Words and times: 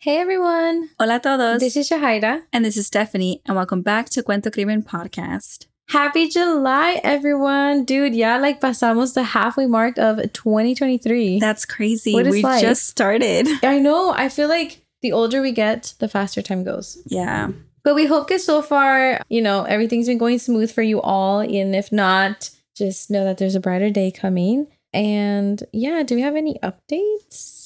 Hey 0.00 0.18
everyone. 0.18 0.90
Hola 1.00 1.16
a 1.16 1.20
todos. 1.20 1.58
This 1.58 1.76
is 1.76 1.88
Shahaira. 1.88 2.42
and 2.52 2.64
this 2.64 2.76
is 2.76 2.86
Stephanie, 2.86 3.42
and 3.46 3.56
welcome 3.56 3.82
back 3.82 4.08
to 4.10 4.22
Cuento 4.22 4.52
Crimen 4.52 4.82
Podcast. 4.84 5.66
Happy 5.88 6.28
July, 6.28 7.00
everyone. 7.02 7.84
Dude, 7.84 8.14
yeah, 8.14 8.38
like 8.38 8.60
pasamos 8.60 9.14
the 9.14 9.24
halfway 9.24 9.66
mark 9.66 9.98
of 9.98 10.18
2023. 10.32 11.40
That's 11.40 11.64
crazy. 11.64 12.12
What 12.12 12.28
is 12.28 12.32
we 12.32 12.42
life? 12.42 12.60
just 12.62 12.86
started. 12.86 13.48
I 13.64 13.80
know. 13.80 14.12
I 14.12 14.28
feel 14.28 14.48
like 14.48 14.84
the 15.02 15.10
older 15.10 15.42
we 15.42 15.50
get, 15.50 15.94
the 15.98 16.08
faster 16.08 16.42
time 16.42 16.62
goes. 16.62 17.02
Yeah. 17.06 17.50
But 17.82 17.96
we 17.96 18.06
hope 18.06 18.28
that 18.28 18.40
so 18.40 18.62
far, 18.62 19.20
you 19.28 19.42
know, 19.42 19.64
everything's 19.64 20.06
been 20.06 20.18
going 20.18 20.38
smooth 20.38 20.70
for 20.70 20.82
you 20.82 21.00
all. 21.00 21.40
And 21.40 21.74
if 21.74 21.90
not, 21.90 22.50
just 22.76 23.10
know 23.10 23.24
that 23.24 23.38
there's 23.38 23.56
a 23.56 23.60
brighter 23.60 23.90
day 23.90 24.12
coming. 24.12 24.68
And 24.92 25.62
yeah, 25.72 26.04
do 26.04 26.14
we 26.14 26.20
have 26.20 26.36
any 26.36 26.56
updates? 26.62 27.57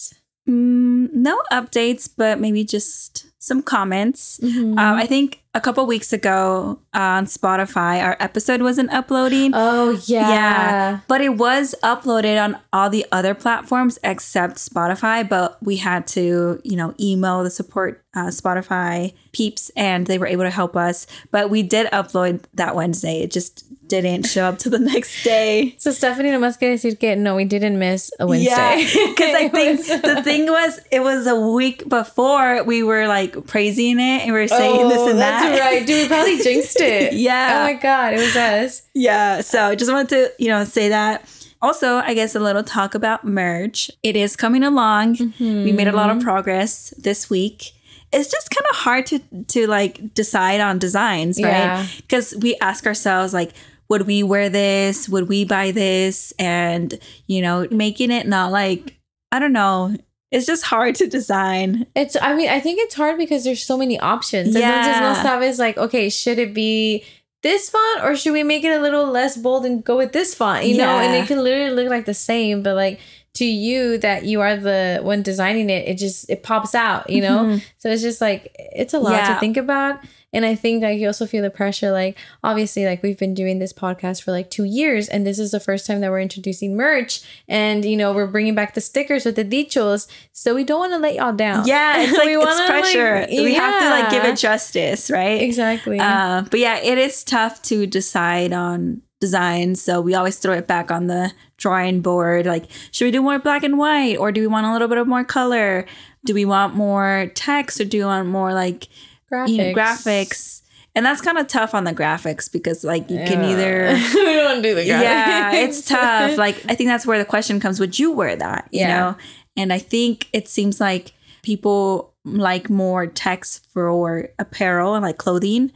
Mm, 0.48 1.12
no 1.12 1.40
updates, 1.52 2.08
but 2.16 2.40
maybe 2.40 2.64
just 2.64 3.26
some 3.38 3.62
comments. 3.62 4.40
Mhm. 4.42 4.72
Um, 4.78 4.96
I 4.98 5.06
think 5.06 5.41
a 5.54 5.60
couple 5.60 5.84
weeks 5.86 6.12
ago 6.12 6.78
on 6.94 7.26
Spotify, 7.26 8.02
our 8.02 8.16
episode 8.20 8.62
wasn't 8.62 8.90
uploading, 8.90 9.50
oh, 9.54 9.90
yeah. 10.06 10.28
Yeah. 10.28 11.00
but 11.08 11.20
it 11.20 11.36
was 11.36 11.74
uploaded 11.82 12.42
on 12.42 12.58
all 12.72 12.88
the 12.88 13.04
other 13.12 13.34
platforms 13.34 13.98
except 14.02 14.56
Spotify. 14.56 15.28
But 15.28 15.62
we 15.62 15.76
had 15.76 16.06
to, 16.08 16.60
you 16.64 16.76
know, 16.76 16.94
email 16.98 17.42
the 17.44 17.50
support 17.50 18.02
uh, 18.14 18.26
Spotify 18.26 19.14
peeps, 19.32 19.70
and 19.76 20.06
they 20.06 20.18
were 20.18 20.26
able 20.26 20.44
to 20.44 20.50
help 20.50 20.76
us. 20.76 21.06
But 21.30 21.50
we 21.50 21.62
did 21.62 21.86
upload 21.88 22.44
that 22.54 22.74
Wednesday. 22.74 23.20
It 23.22 23.30
just 23.30 23.64
didn't 23.88 24.24
show 24.24 24.44
up 24.44 24.58
to 24.60 24.70
the 24.70 24.78
next 24.92 25.22
day. 25.22 25.74
So 25.78 25.90
Stephanie 25.92 26.30
nomás 26.30 26.58
quiere 26.58 26.74
decir 26.76 26.98
que 26.98 27.14
no, 27.16 27.34
we 27.36 27.44
didn't 27.44 27.78
miss 27.78 28.10
a 28.18 28.26
Wednesday. 28.26 28.50
Yeah, 28.50 28.76
because 29.10 29.34
I 29.34 29.48
think 29.48 29.86
the 30.02 30.22
thing 30.22 30.46
was, 30.46 30.80
it 30.90 31.00
was 31.00 31.26
a 31.26 31.38
week 31.38 31.88
before 31.88 32.62
we 32.64 32.82
were 32.82 33.06
like 33.06 33.46
praising 33.46 33.98
it 33.98 34.22
and 34.22 34.32
we 34.32 34.40
were 34.40 34.48
saying 34.48 34.88
this 34.88 34.98
Oh, 34.98 35.10
and 35.10 35.18
that. 35.18 35.41
That's 35.48 35.60
right. 35.60 35.86
Dude, 35.86 36.02
we 36.02 36.08
probably 36.08 36.38
jinxed 36.38 36.80
it. 36.80 37.12
Yeah. 37.22 37.58
Oh 37.60 37.64
my 37.64 37.74
god, 37.74 38.14
it 38.14 38.18
was 38.20 38.36
us. 38.36 38.82
Yeah. 38.94 39.40
So 39.40 39.66
I 39.66 39.74
just 39.74 39.90
wanted 39.92 40.08
to, 40.10 40.32
you 40.42 40.48
know, 40.48 40.64
say 40.64 40.88
that. 40.88 41.28
Also, 41.60 41.96
I 41.98 42.14
guess 42.14 42.34
a 42.34 42.40
little 42.40 42.64
talk 42.64 42.94
about 42.96 43.24
merch. 43.24 43.90
It 44.02 44.16
is 44.16 44.34
coming 44.34 44.64
along. 44.64 45.32
We 45.38 45.70
made 45.72 45.86
a 45.88 45.92
lot 45.92 46.08
Mm-hmm. 46.10 46.18
of 46.18 46.24
progress 46.24 46.92
this 46.98 47.30
week. 47.30 47.72
It's 48.12 48.30
just 48.30 48.50
kind 48.50 48.66
of 48.70 48.76
hard 48.76 49.06
to 49.06 49.20
to 49.48 49.66
like 49.68 50.12
decide 50.14 50.60
on 50.60 50.78
designs, 50.78 51.40
right? 51.42 51.88
Because 51.98 52.34
we 52.40 52.56
ask 52.60 52.84
ourselves 52.86 53.32
like, 53.32 53.52
would 53.88 54.06
we 54.08 54.22
wear 54.22 54.48
this? 54.48 55.08
Would 55.08 55.28
we 55.28 55.44
buy 55.44 55.70
this? 55.70 56.32
And 56.38 56.98
you 57.26 57.40
know, 57.40 57.66
making 57.70 58.10
it 58.10 58.26
not 58.26 58.50
like 58.52 58.98
I 59.30 59.38
don't 59.38 59.52
know. 59.52 59.96
It's 60.32 60.46
just 60.46 60.64
hard 60.64 60.94
to 60.96 61.06
design. 61.06 61.86
It's 61.94 62.16
I 62.20 62.34
mean, 62.34 62.48
I 62.48 62.58
think 62.58 62.80
it's 62.80 62.94
hard 62.94 63.18
because 63.18 63.44
there's 63.44 63.62
so 63.62 63.76
many 63.76 64.00
options. 64.00 64.54
Yeah. 64.56 64.60
And 64.60 64.84
then 64.84 65.02
Yeah. 65.02 65.22
sabes 65.22 65.58
like, 65.58 65.76
okay, 65.78 66.08
should 66.08 66.38
it 66.38 66.52
be 66.54 67.04
this 67.42 67.68
font 67.70 68.04
or 68.04 68.16
should 68.16 68.32
we 68.32 68.42
make 68.42 68.64
it 68.64 68.70
a 68.74 68.80
little 68.80 69.06
less 69.06 69.36
bold 69.36 69.66
and 69.66 69.84
go 69.84 69.96
with 69.98 70.12
this 70.12 70.34
font? 70.34 70.64
You 70.64 70.78
know, 70.78 70.88
and 70.98 71.14
it 71.14 71.26
can 71.28 71.42
literally 71.44 71.70
look 71.74 71.88
like 71.90 72.06
the 72.06 72.14
same, 72.14 72.62
but 72.62 72.74
like 72.76 72.98
to 73.34 73.44
you 73.46 73.96
that 73.98 74.24
you 74.24 74.40
are 74.42 74.56
the 74.56 75.00
one 75.02 75.22
designing 75.22 75.70
it, 75.70 75.88
it 75.88 75.94
just 75.98 76.28
it 76.28 76.42
pops 76.42 76.74
out, 76.74 77.08
you 77.08 77.20
know? 77.22 77.44
Mhm. 77.44 77.62
So 77.78 77.88
it's 77.90 78.02
just 78.02 78.20
like 78.20 78.54
it's 78.56 78.92
a 78.94 78.98
lot 78.98 79.12
Yeah. 79.14 79.34
to 79.34 79.40
think 79.40 79.56
about. 79.56 80.00
And 80.34 80.46
I 80.46 80.54
think 80.54 80.82
like 80.82 80.98
you 80.98 81.06
also 81.08 81.26
feel 81.26 81.42
the 81.42 81.50
pressure, 81.50 81.90
like 81.92 82.16
obviously, 82.42 82.86
like 82.86 83.02
we've 83.02 83.18
been 83.18 83.34
doing 83.34 83.58
this 83.58 83.72
podcast 83.74 84.22
for 84.22 84.32
like 84.32 84.48
two 84.50 84.64
years, 84.64 85.06
and 85.08 85.26
this 85.26 85.38
is 85.38 85.50
the 85.50 85.60
first 85.60 85.86
time 85.86 86.00
that 86.00 86.10
we're 86.10 86.20
introducing 86.20 86.74
merch, 86.74 87.20
and 87.48 87.84
you 87.84 87.98
know 87.98 88.14
we're 88.14 88.26
bringing 88.26 88.54
back 88.54 88.72
the 88.72 88.80
stickers 88.80 89.26
with 89.26 89.36
the 89.36 89.44
dichos, 89.44 90.06
so 90.32 90.54
we 90.54 90.64
don't 90.64 90.78
want 90.78 90.92
to 90.92 90.98
let 90.98 91.14
y'all 91.16 91.34
down. 91.34 91.66
Yeah, 91.66 92.00
it's 92.02 92.12
like 92.16 92.24
We 92.26 92.36
it's 92.36 92.44
wanna, 92.46 92.58
like, 92.60 92.68
pressure. 92.70 93.26
we 93.30 93.52
have 93.54 93.78
to 93.82 93.90
like 93.90 94.10
give 94.10 94.24
it 94.24 94.38
justice, 94.38 95.10
right? 95.10 95.42
exactly. 95.42 95.98
Uh, 96.00 96.42
but 96.50 96.60
yeah, 96.60 96.78
it 96.78 96.96
is 96.96 97.22
tough 97.24 97.60
to 97.64 97.86
decide 97.86 98.54
on 98.54 99.02
designs. 99.22 99.80
So 99.80 100.00
we 100.02 100.14
always 100.14 100.36
throw 100.38 100.52
it 100.54 100.66
back 100.66 100.90
on 100.90 101.06
the 101.06 101.32
drawing 101.56 102.00
board. 102.02 102.44
Like, 102.44 102.64
should 102.90 103.04
we 103.06 103.10
do 103.12 103.22
more 103.22 103.38
black 103.38 103.62
and 103.62 103.78
white, 103.78 104.16
or 104.18 104.32
do 104.32 104.40
we 104.40 104.48
want 104.48 104.66
a 104.66 104.72
little 104.72 104.88
bit 104.88 104.98
of 104.98 105.06
more 105.06 105.22
color? 105.24 105.86
Do 106.26 106.34
we 106.34 106.44
want 106.44 106.74
more 106.74 107.30
text, 107.34 107.80
or 107.80 107.84
do 107.84 107.98
we 107.98 108.04
want 108.04 108.28
more 108.28 108.52
like 108.52 108.88
graphics. 109.32 109.48
you 109.48 109.56
know, 109.58 109.72
graphics? 109.72 110.62
And 110.94 111.06
that's 111.06 111.22
kind 111.22 111.38
of 111.38 111.46
tough 111.46 111.72
on 111.74 111.84
the 111.84 111.92
graphics 111.94 112.52
because 112.52 112.82
like 112.84 113.08
you 113.10 113.16
can 113.24 113.42
either 113.44 113.92
we 114.14 114.34
don't 114.34 114.60
do 114.60 114.74
the 114.74 114.82
graphics. 114.82 114.86
yeah, 114.88 115.54
it's 115.54 115.86
tough. 115.86 116.36
Like 116.36 116.56
I 116.68 116.74
think 116.74 116.88
that's 116.88 117.06
where 117.06 117.18
the 117.18 117.24
question 117.24 117.60
comes: 117.60 117.78
Would 117.80 117.98
you 117.98 118.10
wear 118.12 118.34
that? 118.36 118.68
You 118.72 118.80
Yeah. 118.80 118.88
know, 119.00 119.16
and 119.56 119.72
I 119.72 119.78
think 119.78 120.28
it 120.32 120.48
seems 120.48 120.80
like 120.80 121.12
people 121.42 122.12
like 122.24 122.68
more 122.70 123.06
text 123.06 123.66
for 123.72 124.28
apparel 124.38 124.94
and 124.94 125.02
like 125.02 125.16
clothing, 125.18 125.72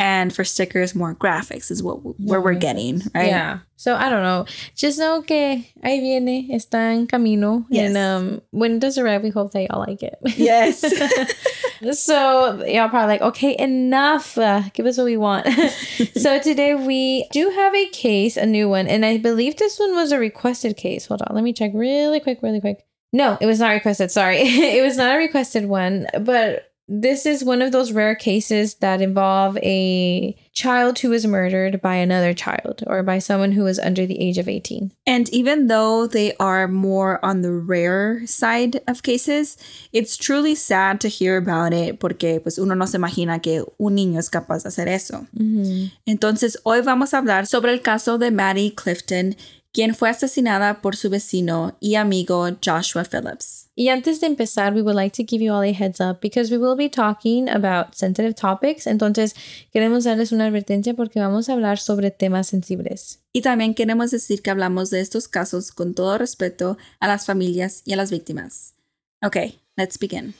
and 0.00 0.34
for 0.34 0.44
stickers 0.44 0.94
more 0.94 1.14
graphics 1.14 1.70
is 1.70 1.82
what 1.82 1.96
where 2.18 2.40
we're 2.40 2.54
getting 2.54 3.02
right. 3.14 3.28
Yeah. 3.28 3.58
So 3.76 3.94
I 3.94 4.08
don't 4.08 4.22
know. 4.22 4.46
Just 4.74 4.98
know 4.98 5.22
que 5.22 5.64
ahí 5.84 6.00
viene, 6.00 6.48
está 6.50 6.92
en 6.92 7.06
camino. 7.06 7.66
Yes. 7.68 7.88
And 7.88 7.96
um, 7.96 8.42
when 8.50 8.76
it 8.76 8.80
does 8.80 8.96
arrive, 8.96 9.22
we 9.22 9.28
hope 9.28 9.52
that 9.52 9.68
y'all 9.68 9.80
like 9.80 10.02
it. 10.02 10.18
Yes. 10.36 10.80
so 12.02 12.64
y'all 12.64 12.88
probably 12.88 13.08
like, 13.08 13.20
okay, 13.20 13.56
enough. 13.58 14.38
Uh, 14.38 14.62
give 14.72 14.86
us 14.86 14.96
what 14.96 15.04
we 15.04 15.18
want. 15.18 15.46
so 16.16 16.40
today 16.40 16.74
we 16.74 17.28
do 17.30 17.50
have 17.50 17.74
a 17.74 17.86
case, 17.88 18.38
a 18.38 18.46
new 18.46 18.68
one, 18.68 18.86
and 18.86 19.04
I 19.04 19.18
believe 19.18 19.56
this 19.56 19.78
one 19.78 19.94
was 19.94 20.12
a 20.12 20.18
requested 20.18 20.76
case. 20.76 21.06
Hold 21.06 21.22
on, 21.22 21.34
let 21.34 21.44
me 21.44 21.52
check 21.52 21.72
really 21.74 22.20
quick, 22.20 22.40
really 22.42 22.60
quick. 22.60 22.86
No, 23.12 23.36
it 23.40 23.46
was 23.46 23.60
not 23.60 23.70
requested. 23.70 24.10
Sorry, 24.10 24.38
it 24.40 24.82
was 24.82 24.96
not 24.96 25.14
a 25.14 25.18
requested 25.18 25.66
one, 25.66 26.06
but 26.20 26.69
this 26.92 27.24
is 27.24 27.44
one 27.44 27.62
of 27.62 27.70
those 27.70 27.92
rare 27.92 28.16
cases 28.16 28.74
that 28.76 29.00
involve 29.00 29.56
a 29.58 30.36
child 30.52 30.98
who 30.98 31.10
was 31.10 31.24
murdered 31.24 31.80
by 31.80 31.94
another 31.94 32.34
child 32.34 32.82
or 32.88 33.04
by 33.04 33.20
someone 33.20 33.52
who 33.52 33.62
was 33.62 33.78
under 33.78 34.04
the 34.06 34.20
age 34.20 34.38
of 34.38 34.48
18. 34.48 34.90
And 35.06 35.28
even 35.28 35.68
though 35.68 36.08
they 36.08 36.34
are 36.40 36.66
more 36.66 37.24
on 37.24 37.42
the 37.42 37.52
rare 37.52 38.26
side 38.26 38.80
of 38.88 39.04
cases, 39.04 39.56
it's 39.92 40.16
truly 40.16 40.56
sad 40.56 41.00
to 41.02 41.08
hear 41.08 41.36
about 41.36 41.72
it 41.72 42.00
porque 42.00 42.42
pues 42.42 42.58
uno 42.58 42.74
no 42.74 42.86
se 42.86 42.98
imagina 42.98 43.40
que 43.40 43.64
un 43.78 43.94
niño 43.94 44.18
es 44.18 44.28
capaz 44.28 44.64
de 44.64 44.70
hacer 44.70 44.88
eso. 44.88 45.28
Mm-hmm. 45.38 45.92
Entonces, 46.08 46.56
hoy 46.64 46.80
vamos 46.80 47.14
a 47.14 47.18
hablar 47.18 47.46
sobre 47.46 47.72
el 47.72 47.82
caso 47.82 48.18
de 48.18 48.32
Maddie 48.32 48.74
Clifton, 48.74 49.36
quien 49.72 49.94
fue 49.94 50.10
asesinada 50.10 50.80
por 50.80 50.96
su 50.96 51.10
vecino 51.10 51.76
y 51.80 51.94
amigo 51.94 52.48
Joshua 52.64 53.04
Phillips. 53.04 53.68
Y 53.74 53.88
antes 53.88 54.20
de 54.20 54.26
empezar, 54.26 54.74
we 54.74 54.82
would 54.82 54.96
like 54.96 55.16
to 55.16 55.26
give 55.26 55.42
you 55.42 55.52
all 55.52 55.62
a 55.62 55.72
heads 55.72 56.00
up 56.00 56.20
because 56.20 56.50
we 56.50 56.58
will 56.58 56.76
be 56.76 56.88
talking 56.88 57.48
about 57.48 57.94
sensitive 57.94 58.34
topics. 58.34 58.86
Entonces, 58.86 59.34
queremos 59.72 60.04
darles 60.04 60.32
una 60.32 60.46
advertencia 60.46 60.94
porque 60.94 61.20
vamos 61.20 61.48
a 61.48 61.54
hablar 61.54 61.78
sobre 61.78 62.10
temas 62.10 62.48
sensibles. 62.48 63.20
Y 63.32 63.42
también 63.42 63.74
queremos 63.74 64.10
decir 64.10 64.42
que 64.42 64.50
hablamos 64.50 64.90
de 64.90 65.00
estos 65.00 65.28
casos 65.28 65.72
con 65.72 65.94
todo 65.94 66.18
respeto 66.18 66.76
a 66.98 67.08
las 67.08 67.24
familias 67.24 67.82
y 67.84 67.92
a 67.92 67.96
las 67.96 68.10
víctimas. 68.10 68.74
Okay, 69.22 69.60
let's 69.76 69.98
begin. 69.98 70.34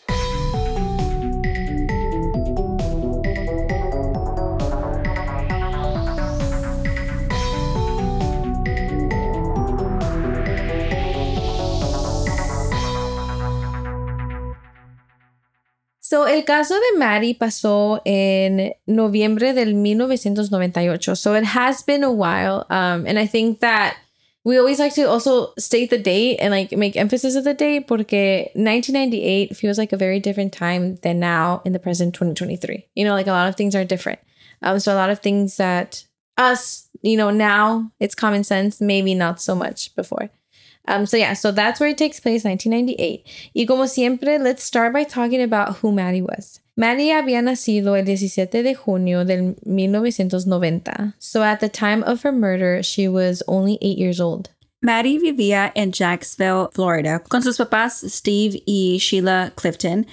So, 16.11 16.27
el 16.27 16.45
caso 16.45 16.75
de 16.75 16.99
Maddie 16.99 17.37
pasó 17.37 18.03
en 18.05 18.73
noviembre 18.85 19.53
del 19.53 19.75
1998. 19.75 21.15
So, 21.15 21.35
it 21.35 21.45
has 21.45 21.85
been 21.85 22.03
a 22.03 22.11
while. 22.11 22.67
Um, 22.69 23.07
and 23.07 23.17
I 23.17 23.27
think 23.27 23.61
that 23.61 23.97
we 24.43 24.59
always 24.59 24.81
like 24.81 24.93
to 24.95 25.09
also 25.09 25.53
state 25.57 25.89
the 25.89 25.99
date 25.99 26.39
and 26.41 26.51
like 26.51 26.73
make 26.73 26.97
emphasis 26.97 27.37
of 27.37 27.45
the 27.45 27.55
date 27.55 27.87
porque 27.87 28.51
1998 28.57 29.57
feels 29.57 29.79
like 29.79 29.93
a 29.93 29.97
very 29.97 30.19
different 30.19 30.53
time 30.53 30.97
than 31.05 31.21
now 31.21 31.63
in 31.65 31.73
the 31.73 31.79
present 31.79 32.13
2023. 32.13 32.89
You 32.97 33.05
know, 33.05 33.15
like 33.15 33.29
a 33.29 33.31
lot 33.31 33.49
of 33.49 33.55
things 33.55 33.77
are 33.77 33.85
different. 33.85 34.19
Um, 34.63 34.81
so, 34.81 34.93
a 34.93 34.99
lot 34.99 35.11
of 35.11 35.21
things 35.21 35.59
that 35.59 36.05
us, 36.37 36.89
you 37.03 37.17
know, 37.17 37.31
now 37.31 37.93
it's 38.01 38.17
common 38.17 38.43
sense, 38.43 38.81
maybe 38.81 39.15
not 39.15 39.41
so 39.41 39.55
much 39.55 39.95
before. 39.95 40.29
Um, 40.89 41.07
so 41.07 41.17
yeah, 41.17 41.35
so 41.35 41.53
that's 41.53 41.79
where 41.79 41.91
it 41.91 41.99
takes 41.99 42.21
place, 42.21 42.45
1998. 42.45 43.25
Y 43.55 43.65
como 43.67 43.87
siempre, 43.87 44.39
let's 44.39 44.65
start 44.65 44.93
by 44.93 45.05
talking 45.05 45.43
about 45.43 45.77
who 45.77 45.93
Maddie 45.93 46.23
was. 46.23 46.61
Maddie 46.77 47.11
había 47.11 47.43
nacido 47.43 47.99
el 47.99 48.07
17 48.07 48.63
de 48.63 48.75
junio 48.75 49.25
del 49.25 49.55
1990. 49.67 51.15
So 51.19 51.43
at 51.43 51.61
the 51.61 51.69
time 51.69 52.03
of 52.05 52.23
her 52.23 52.33
murder, 52.33 52.83
she 52.83 53.07
was 53.07 53.43
only 53.47 53.79
eight 53.83 53.99
years 53.99 54.21
old. 54.21 54.49
Maddie 54.83 55.19
vivía 55.19 55.73
en 55.77 55.93
Jacksonville, 55.93 56.71
Florida, 56.73 57.23
con 57.29 57.43
sus 57.43 57.59
papás 57.59 58.03
Steve 58.11 58.63
y 58.67 58.97
Sheila 58.99 59.53
Clifton. 59.55 60.07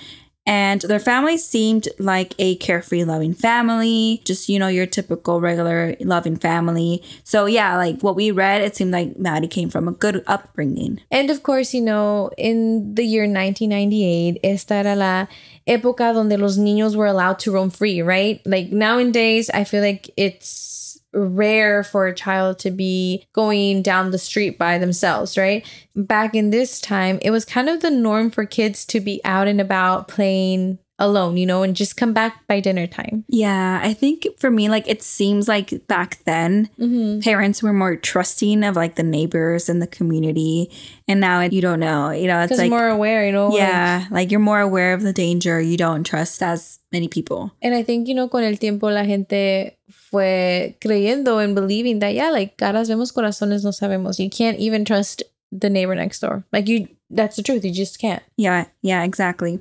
And 0.47 0.79
their 0.81 0.99
family 0.99 1.37
seemed 1.37 1.89
like 1.99 2.33
a 2.39 2.55
carefree, 2.55 3.03
loving 3.03 3.33
family, 3.33 4.21
just, 4.23 4.47
you 4.47 4.59
know, 4.59 4.69
your 4.69 4.85
typical 4.85 5.41
regular 5.41 5.97
loving 5.99 6.37
family. 6.37 7.03
So, 7.25 7.45
yeah, 7.47 7.75
like 7.75 7.99
what 8.01 8.15
we 8.15 8.31
read, 8.31 8.61
it 8.61 8.75
seemed 8.77 8.91
like 8.91 9.19
Maddie 9.19 9.49
came 9.49 9.69
from 9.69 9.89
a 9.89 9.91
good 9.91 10.23
upbringing. 10.25 11.01
And 11.11 11.29
of 11.29 11.43
course, 11.43 11.73
you 11.73 11.81
know, 11.81 12.31
in 12.37 12.95
the 12.95 13.03
year 13.03 13.23
1998, 13.23 14.39
esta 14.41 14.75
era 14.75 14.95
la 14.95 15.27
época 15.67 16.13
donde 16.13 16.39
los 16.39 16.57
niños 16.57 16.95
were 16.95 17.07
allowed 17.07 17.39
to 17.39 17.51
roam 17.51 17.69
free, 17.69 18.01
right? 18.01 18.41
Like 18.45 18.71
nowadays, 18.71 19.49
I 19.49 19.65
feel 19.65 19.81
like 19.81 20.09
it's 20.15 20.76
rare 21.13 21.83
for 21.83 22.07
a 22.07 22.13
child 22.15 22.59
to 22.59 22.71
be 22.71 23.25
going 23.33 23.81
down 23.81 24.11
the 24.11 24.17
street 24.17 24.57
by 24.57 24.77
themselves, 24.77 25.37
right? 25.37 25.65
Back 25.95 26.35
in 26.35 26.49
this 26.49 26.79
time, 26.81 27.19
it 27.21 27.31
was 27.31 27.45
kind 27.45 27.69
of 27.69 27.81
the 27.81 27.91
norm 27.91 28.29
for 28.31 28.45
kids 28.45 28.85
to 28.87 28.99
be 28.99 29.21
out 29.23 29.47
and 29.47 29.59
about 29.61 30.07
playing 30.07 30.79
alone, 30.99 31.37
you 31.37 31.45
know, 31.45 31.61
and 31.61 31.75
just 31.75 31.95
come 31.95 32.11
back 32.11 32.47
by 32.47 32.59
dinner 32.59 32.87
time. 32.87 33.23
Yeah, 33.27 33.79
I 33.83 33.93
think 33.93 34.25
for 34.39 34.49
me, 34.49 34.67
like 34.67 34.87
it 34.87 35.03
seems 35.03 35.47
like 35.47 35.85
back 35.87 36.17
then, 36.25 36.69
Mm-hmm. 36.79 37.19
parents 37.19 37.61
were 37.61 37.71
more 37.73 37.95
trusting 37.95 38.63
of 38.63 38.75
like 38.75 38.95
the 38.95 39.03
neighbors 39.03 39.69
and 39.69 39.79
the 39.79 39.85
community. 39.85 40.71
And 41.07 41.19
now 41.19 41.41
you 41.41 41.61
don't 41.61 41.79
know, 41.79 42.09
you 42.09 42.25
know, 42.25 42.41
it's 42.41 42.57
like, 42.57 42.71
more 42.71 42.87
aware, 42.87 43.27
you 43.27 43.31
know? 43.31 43.49
like- 43.49 43.59
yeah, 43.59 44.05
like 44.09 44.31
you're 44.31 44.39
more 44.39 44.59
aware 44.59 44.93
of 44.95 45.03
the 45.03 45.13
danger. 45.13 45.61
You 45.61 45.77
don't 45.77 46.03
trust 46.03 46.41
as 46.41 46.79
many 46.91 47.07
people. 47.07 47.51
and 47.61 47.75
I 47.75 47.83
think, 47.83 48.07
you 48.07 48.15
know, 48.15 48.27
con 48.27 48.43
el 48.43 48.55
tiempo 48.57 48.87
la 48.87 49.03
gente 49.03 49.77
fue 50.09 50.77
creyendo 50.79 51.43
and 51.43 51.55
believing 51.55 51.99
that, 51.99 52.13
yeah, 52.13 52.29
like 52.29 52.57
caras 52.57 52.87
vemos, 52.87 53.11
corazones 53.11 53.63
no 53.63 53.71
sabemos. 53.71 54.19
You 54.19 54.29
can't 54.29 54.57
even 54.59 54.85
trust 54.85 55.23
the 55.51 55.69
neighbor 55.69 55.95
next 55.95 56.19
door. 56.19 56.45
Like 56.53 56.67
you, 56.67 56.87
that's 57.09 57.35
the 57.35 57.43
truth. 57.43 57.63
You 57.63 57.71
just 57.71 57.99
can't. 57.99 58.23
Yeah, 58.35 58.67
yeah, 58.81 59.03
exactly. 59.03 59.59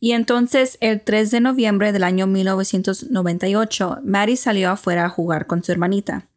Y 0.00 0.12
entonces, 0.12 0.78
el 0.80 1.00
3 1.00 1.30
de 1.30 1.40
noviembre 1.40 1.92
del 1.92 2.04
año 2.04 2.26
1998, 2.26 3.98
Maddie 4.02 4.36
salió 4.36 4.70
afuera 4.70 5.04
a 5.06 5.08
jugar 5.08 5.46
con 5.46 5.62
su 5.62 5.72
hermanita. 5.72 6.28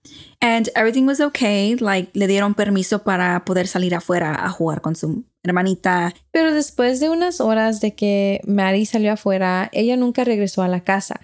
And 0.42 0.70
everything 0.76 1.06
was 1.06 1.20
okay, 1.20 1.76
like 1.76 2.12
le 2.14 2.28
dieron 2.28 2.56
permiso 2.56 3.04
para 3.04 3.44
poder 3.46 3.68
salir 3.68 3.94
afuera 3.94 4.46
a 4.46 4.50
jugar 4.50 4.82
con 4.82 4.96
su 4.96 5.26
hermanita. 5.44 6.14
Pero 6.32 6.54
después 6.54 7.00
de 7.00 7.10
unas 7.10 7.42
horas 7.42 7.82
de 7.82 7.96
que 7.96 8.42
Maddie 8.46 8.86
salió 8.86 9.14
afuera, 9.14 9.70
ella 9.74 9.98
nunca 9.98 10.24
regresó 10.24 10.62
a 10.62 10.68
la 10.68 10.84
casa. 10.84 11.22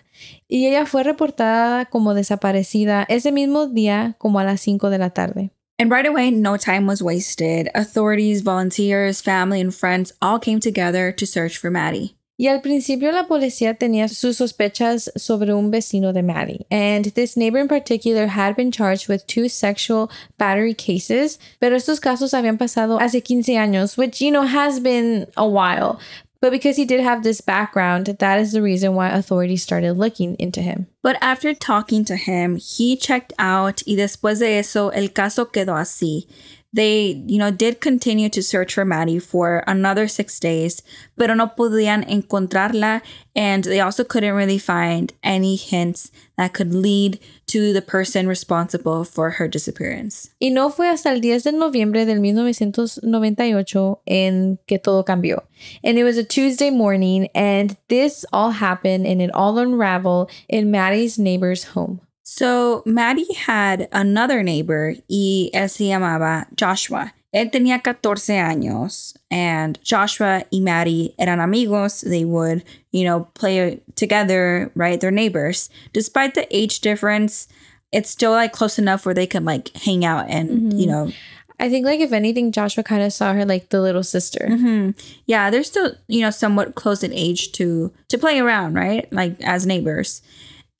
Y 0.47 0.67
ella 0.67 0.85
fue 0.85 1.03
reportada 1.03 1.85
como 1.85 2.13
desaparecida 2.13 3.05
ese 3.09 3.31
mismo 3.31 3.67
día 3.67 4.15
como 4.17 4.39
a 4.39 4.43
las 4.43 4.61
5 4.61 4.89
de 4.89 4.97
la 4.97 5.09
tarde. 5.09 5.51
And 5.77 5.91
right 5.91 6.05
away, 6.05 6.31
no 6.31 6.55
time 6.55 6.87
was 6.87 7.03
wasted. 7.03 7.69
Authorities, 7.75 8.41
volunteers, 8.41 9.19
family, 9.19 9.59
and 9.59 9.75
friends 9.75 10.13
all 10.21 10.39
came 10.39 10.61
together 10.61 11.11
to 11.11 11.27
search 11.27 11.57
for 11.57 11.69
Maddie. 11.69 12.15
Y 12.37 12.47
al 12.47 12.59
principio 12.59 13.13
la 13.13 13.27
policía 13.27 13.75
tenía 13.75 14.09
sus 14.09 14.37
sospechas 14.37 15.09
sobre 15.15 15.53
un 15.53 15.71
vecino 15.71 16.13
de 16.13 16.21
Maddie. 16.21 16.65
And 16.69 17.05
this 17.15 17.37
neighbor 17.37 17.59
in 17.59 17.69
particular 17.69 18.27
had 18.27 18.57
been 18.57 18.71
charged 18.71 19.07
with 19.07 19.25
two 19.25 19.47
sexual 19.47 20.11
battery 20.37 20.73
cases. 20.73 21.39
Pero 21.61 21.77
estos 21.77 22.01
casos 22.01 22.33
habían 22.33 22.57
pasado 22.57 22.99
hace 22.99 23.21
15 23.21 23.55
años, 23.55 23.97
which, 23.97 24.21
you 24.21 24.31
know, 24.31 24.43
has 24.43 24.81
been 24.81 25.27
a 25.37 25.47
while. 25.47 25.97
But 26.45 26.51
because 26.51 26.77
he 26.77 26.85
did 26.85 26.99
have 26.99 27.23
this 27.23 27.41
background, 27.41 28.05
that 28.05 28.39
is 28.39 28.51
the 28.51 28.61
reason 28.61 28.93
why 28.93 29.09
authorities 29.09 29.63
started 29.63 29.93
looking 29.93 30.35
into 30.35 30.61
him. 30.61 30.85
But 31.01 31.17
after 31.19 31.55
talking 31.55 32.05
to 32.05 32.15
him, 32.15 32.57
he 32.57 32.95
checked 32.95 33.33
out 33.39 33.81
y 33.87 33.95
después 33.95 34.41
de 34.41 34.59
eso, 34.59 34.89
el 34.89 35.07
caso 35.07 35.45
quedó 35.45 35.75
así. 35.75 36.27
They, 36.75 37.23
you 37.25 37.37
know, 37.37 37.51
did 37.51 37.79
continue 37.79 38.27
to 38.27 38.43
search 38.43 38.73
for 38.73 38.83
Maddie 38.83 39.19
for 39.19 39.63
another 39.65 40.09
six 40.09 40.41
days, 40.41 40.81
pero 41.17 41.33
no 41.33 41.47
podían 41.47 42.03
encontrarla, 42.05 43.01
and 43.33 43.63
they 43.63 43.79
also 43.79 44.03
couldn't 44.03 44.35
really 44.35 44.57
find 44.57 45.13
any 45.23 45.55
hints 45.55 46.11
that 46.37 46.53
could 46.53 46.75
lead 46.75 47.17
to 47.47 47.71
the 47.71 47.81
person 47.81 48.27
responsible 48.27 49.05
for 49.05 49.29
her 49.31 49.47
disappearance. 49.47 50.31
Y 50.41 50.49
no 50.49 50.69
fue 50.69 50.89
hasta 50.89 51.11
el 51.11 51.21
10 51.21 51.43
de 51.43 51.53
noviembre 51.53 52.03
del 52.05 52.19
1998 52.19 54.01
en 54.05 54.59
que 54.67 54.77
todo 54.77 55.03
cambió. 55.05 55.43
And 55.81 55.97
it 55.97 56.03
was 56.03 56.17
a 56.17 56.25
Tuesday 56.25 56.71
morning, 56.71 57.29
and 57.33 57.77
this 57.87 58.25
all 58.33 58.51
happened 58.51 59.07
and 59.07 59.21
it 59.21 59.33
all 59.33 59.57
unraveled 59.57 60.29
in 60.49 60.71
Maddie's 60.71 61.17
neighbor's 61.17 61.63
home. 61.73 62.01
So 62.27 62.81
Maddie 62.87 63.31
had 63.35 63.87
another 63.91 64.41
neighbor 64.41 64.95
y 65.07 65.51
él 65.53 65.69
se 65.69 65.85
llamaba 65.85 66.47
Joshua. 66.59 67.13
Él 67.31 67.51
tenía 67.51 67.83
14 67.83 68.33
años 68.39 69.15
and 69.29 69.77
Joshua 69.83 70.43
y 70.51 70.59
Maddie 70.59 71.13
eran 71.19 71.39
amigos. 71.39 72.01
They 72.01 72.25
would, 72.25 72.63
you 72.91 73.03
know, 73.03 73.27
play 73.35 73.79
together, 73.95 74.71
right? 74.73 74.99
They're 74.99 75.11
neighbors. 75.11 75.69
Despite 75.93 76.33
the 76.33 76.47
age 76.49 76.79
difference, 76.79 77.47
it's 77.91 78.09
still 78.09 78.31
like 78.31 78.53
close 78.53 78.79
enough 78.79 79.05
where 79.05 79.13
they 79.13 79.27
could 79.27 79.45
like 79.45 79.69
hang 79.77 80.03
out 80.03 80.25
and, 80.29 80.73
you 80.79 80.87
know, 80.87 81.11
I 81.57 81.69
think, 81.69 81.85
like, 81.85 82.01
if 82.01 82.11
anything, 82.11 82.51
Joshua 82.51 82.83
kind 82.83 83.01
of 83.01 83.13
saw 83.13 83.31
her 83.31 83.45
like 83.45 83.69
the 83.69 83.79
little 83.79 84.03
sister. 84.03 84.47
mhm. 84.49 84.93
yeah, 85.25 85.49
they're 85.49 85.63
still, 85.63 85.93
you 86.07 86.19
know, 86.21 86.29
somewhat 86.29 86.75
close 86.75 87.01
in 87.01 87.13
age 87.13 87.53
to 87.53 87.93
to 88.09 88.17
play 88.17 88.39
around, 88.39 88.73
right? 88.73 89.07
Like 89.13 89.39
as 89.41 89.65
neighbors. 89.65 90.21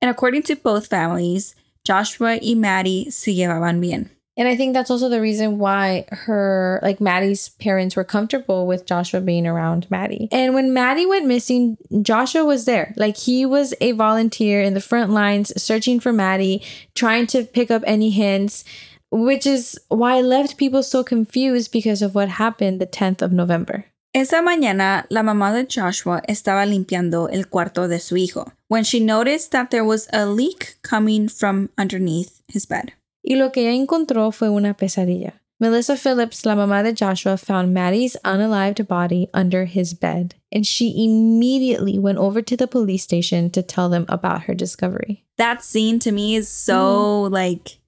And 0.02 0.12
according 0.12 0.44
to 0.44 0.56
both 0.56 0.88
families, 0.88 1.56
Joshua 1.84 2.40
y 2.42 2.54
Maddie 2.56 3.10
se 3.12 3.34
llevaban 3.34 3.80
bien. 3.80 4.10
And 4.38 4.50
I 4.50 4.58
think 4.58 4.74
that's 4.74 4.92
also 4.92 5.08
the 5.08 5.22
reason 5.22 5.60
why 5.60 6.06
her, 6.12 6.80
like 6.84 7.00
Maddie's 7.00 7.50
parents 7.50 7.96
were 7.96 8.04
comfortable 8.04 8.68
with 8.68 8.86
Joshua 8.86 9.22
being 9.22 9.48
around 9.48 9.90
Maddie. 9.90 10.28
And 10.32 10.54
when 10.54 10.74
Maddie 10.74 11.06
went 11.06 11.26
missing, 11.26 11.78
Joshua 12.02 12.44
was 12.44 12.66
there. 12.66 12.94
Like 12.98 13.16
he 13.16 13.46
was 13.46 13.74
a 13.80 13.94
volunteer 13.94 14.62
in 14.62 14.74
the 14.74 14.82
front 14.82 15.12
lines 15.12 15.54
searching 15.62 16.02
for 16.02 16.12
Maddie, 16.12 16.62
trying 16.96 17.28
to 17.28 17.46
pick 17.46 17.72
up 17.72 17.84
any 17.88 18.10
hints, 18.10 18.66
which 19.10 19.48
is 19.48 19.80
why 19.88 20.20
left 20.20 20.58
people 20.58 20.84
so 20.84 21.02
confused 21.02 21.72
because 21.72 22.02
of 22.02 22.14
what 22.14 22.28
happened 22.28 22.82
the 22.82 22.88
10th 22.88 23.22
of 23.22 23.32
November. 23.32 23.86
Esa 24.16 24.42
mañana, 24.42 25.06
la 25.10 25.24
mamá 25.24 25.52
de 25.52 25.68
Joshua 25.70 26.22
estaba 26.26 26.66
limpiando 26.66 27.28
el 27.28 27.50
cuarto 27.50 27.90
de 27.90 28.00
su 28.00 28.16
hijo 28.16 28.50
when 28.70 28.86
she 28.86 29.02
noticed 29.02 29.52
that 29.52 29.72
there 29.72 29.84
was 29.84 30.08
a 30.14 30.26
leak 30.26 30.78
coming 30.84 31.28
from 31.28 31.70
underneath 31.78 32.42
his 32.48 32.66
bed. 32.66 32.94
Y 33.26 33.36
lo 33.36 33.52
que 33.52 33.64
ella 33.64 33.74
encontró 33.74 34.32
fue 34.34 34.48
una 34.48 34.74
pesadilla. 34.74 35.42
Melissa 35.60 35.98
Phillips, 35.98 36.46
la 36.46 36.56
mamá 36.56 36.82
de 36.82 36.94
Joshua, 36.94 37.36
found 37.36 37.74
Maddie's 37.74 38.16
unalived 38.24 38.88
body 38.88 39.28
under 39.34 39.66
his 39.66 39.94
bed, 39.94 40.36
and 40.50 40.66
she 40.66 40.94
immediately 41.04 42.00
went 42.00 42.18
over 42.18 42.42
to 42.42 42.56
the 42.56 42.68
police 42.68 43.04
station 43.04 43.50
to 43.50 43.62
tell 43.62 43.90
them 43.90 44.06
about 44.08 44.44
her 44.44 44.54
discovery. 44.54 45.26
That 45.38 45.62
scene 45.62 46.00
to 46.00 46.14
me 46.14 46.38
is 46.38 46.48
so 46.48 47.28
mm. 47.28 47.32
like 47.32 47.80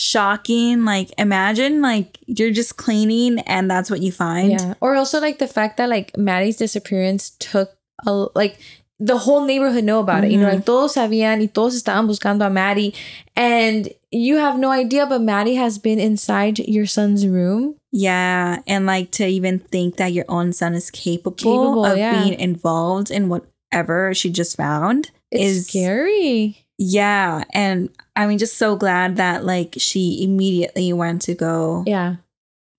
shocking. 0.00 0.84
Like 0.84 1.10
imagine 1.18 1.82
like 1.82 2.18
you're 2.26 2.50
just 2.50 2.76
cleaning 2.76 3.38
and 3.40 3.70
that's 3.70 3.90
what 3.90 4.00
you 4.00 4.10
find. 4.12 4.52
Yeah. 4.52 4.74
Or 4.80 4.94
also 4.96 5.20
like 5.20 5.38
the 5.38 5.46
fact 5.46 5.76
that 5.76 5.88
like 5.88 6.16
Maddie's 6.16 6.56
disappearance 6.56 7.30
took 7.38 7.70
a 8.06 8.26
like 8.34 8.58
the 8.98 9.16
whole 9.16 9.44
neighborhood 9.44 9.84
know 9.84 10.00
about 10.00 10.24
it. 10.24 10.30
You 10.30 10.38
know, 10.40 10.48
Mhm. 10.48 10.54
like 10.54 10.64
todos 10.66 10.94
sabían 10.94 11.40
y 11.40 11.46
todos 11.52 11.74
estaban 11.74 12.06
buscando 12.08 12.46
a 12.46 12.50
Maddie. 12.50 12.92
And 13.36 13.88
you 14.10 14.36
have 14.36 14.58
no 14.58 14.70
idea, 14.70 15.06
but 15.06 15.20
Maddie 15.22 15.54
has 15.56 15.78
been 15.78 15.98
inside 15.98 16.58
your 16.58 16.86
son's 16.86 17.26
room. 17.26 17.76
Yeah, 17.92 18.60
and 18.66 18.86
like 18.86 19.10
to 19.12 19.26
even 19.26 19.58
think 19.58 19.96
that 19.96 20.12
your 20.12 20.24
own 20.28 20.52
son 20.52 20.74
is 20.74 20.90
capable, 20.90 21.32
Capable, 21.36 21.84
of 21.84 21.96
yeah. 21.98 22.22
being 22.22 22.38
involved 22.38 23.10
in 23.10 23.28
whatever 23.28 24.12
she 24.14 24.30
just 24.30 24.56
found 24.56 25.10
It's 25.30 25.42
is 25.44 25.66
scary. 25.68 26.66
Yeah, 26.82 27.44
and 27.52 27.90
I 28.16 28.26
mean, 28.26 28.38
just 28.38 28.56
so 28.56 28.74
glad 28.74 29.16
that 29.16 29.44
like 29.44 29.74
she 29.76 30.24
immediately 30.24 30.94
went 30.94 31.20
to 31.22 31.34
go 31.34 31.84
Yeah. 31.86 32.16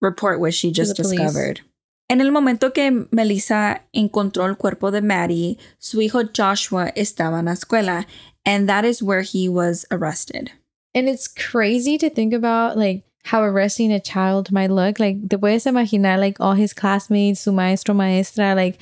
report 0.02 0.40
what 0.40 0.56
she 0.56 0.72
just 0.72 0.96
discovered. 0.98 1.62
En 2.10 2.20
el 2.20 2.32
momento 2.32 2.72
que 2.72 3.08
Melissa 3.12 3.82
encontró 3.96 4.50
el 4.50 4.56
cuerpo 4.56 4.90
de 4.90 5.02
Maddie, 5.02 5.58
su 5.78 6.00
hijo 6.02 6.24
Joshua 6.36 6.92
estaba 6.98 7.38
en 7.40 7.46
la 7.46 7.52
escuela, 7.54 8.06
and 8.44 8.68
that 8.68 8.84
is 8.84 9.04
where 9.04 9.22
he 9.22 9.48
was 9.48 9.86
arrested. 9.92 10.52
And 10.96 11.08
it's 11.08 11.28
crazy 11.28 12.00
to 12.00 12.10
think 12.10 12.34
about 12.34 12.76
like 12.78 13.04
how 13.26 13.44
arresting 13.44 13.94
a 13.94 14.00
child 14.00 14.52
might 14.52 14.72
look. 14.72 15.00
Like 15.00 15.30
te 15.30 15.38
puedes 15.38 15.68
imaginar 15.68 16.18
like 16.20 16.42
all 16.42 16.56
his 16.56 16.74
classmates, 16.74 17.42
su 17.42 17.52
maestro, 17.52 17.94
maestra, 17.94 18.56
like 18.56 18.80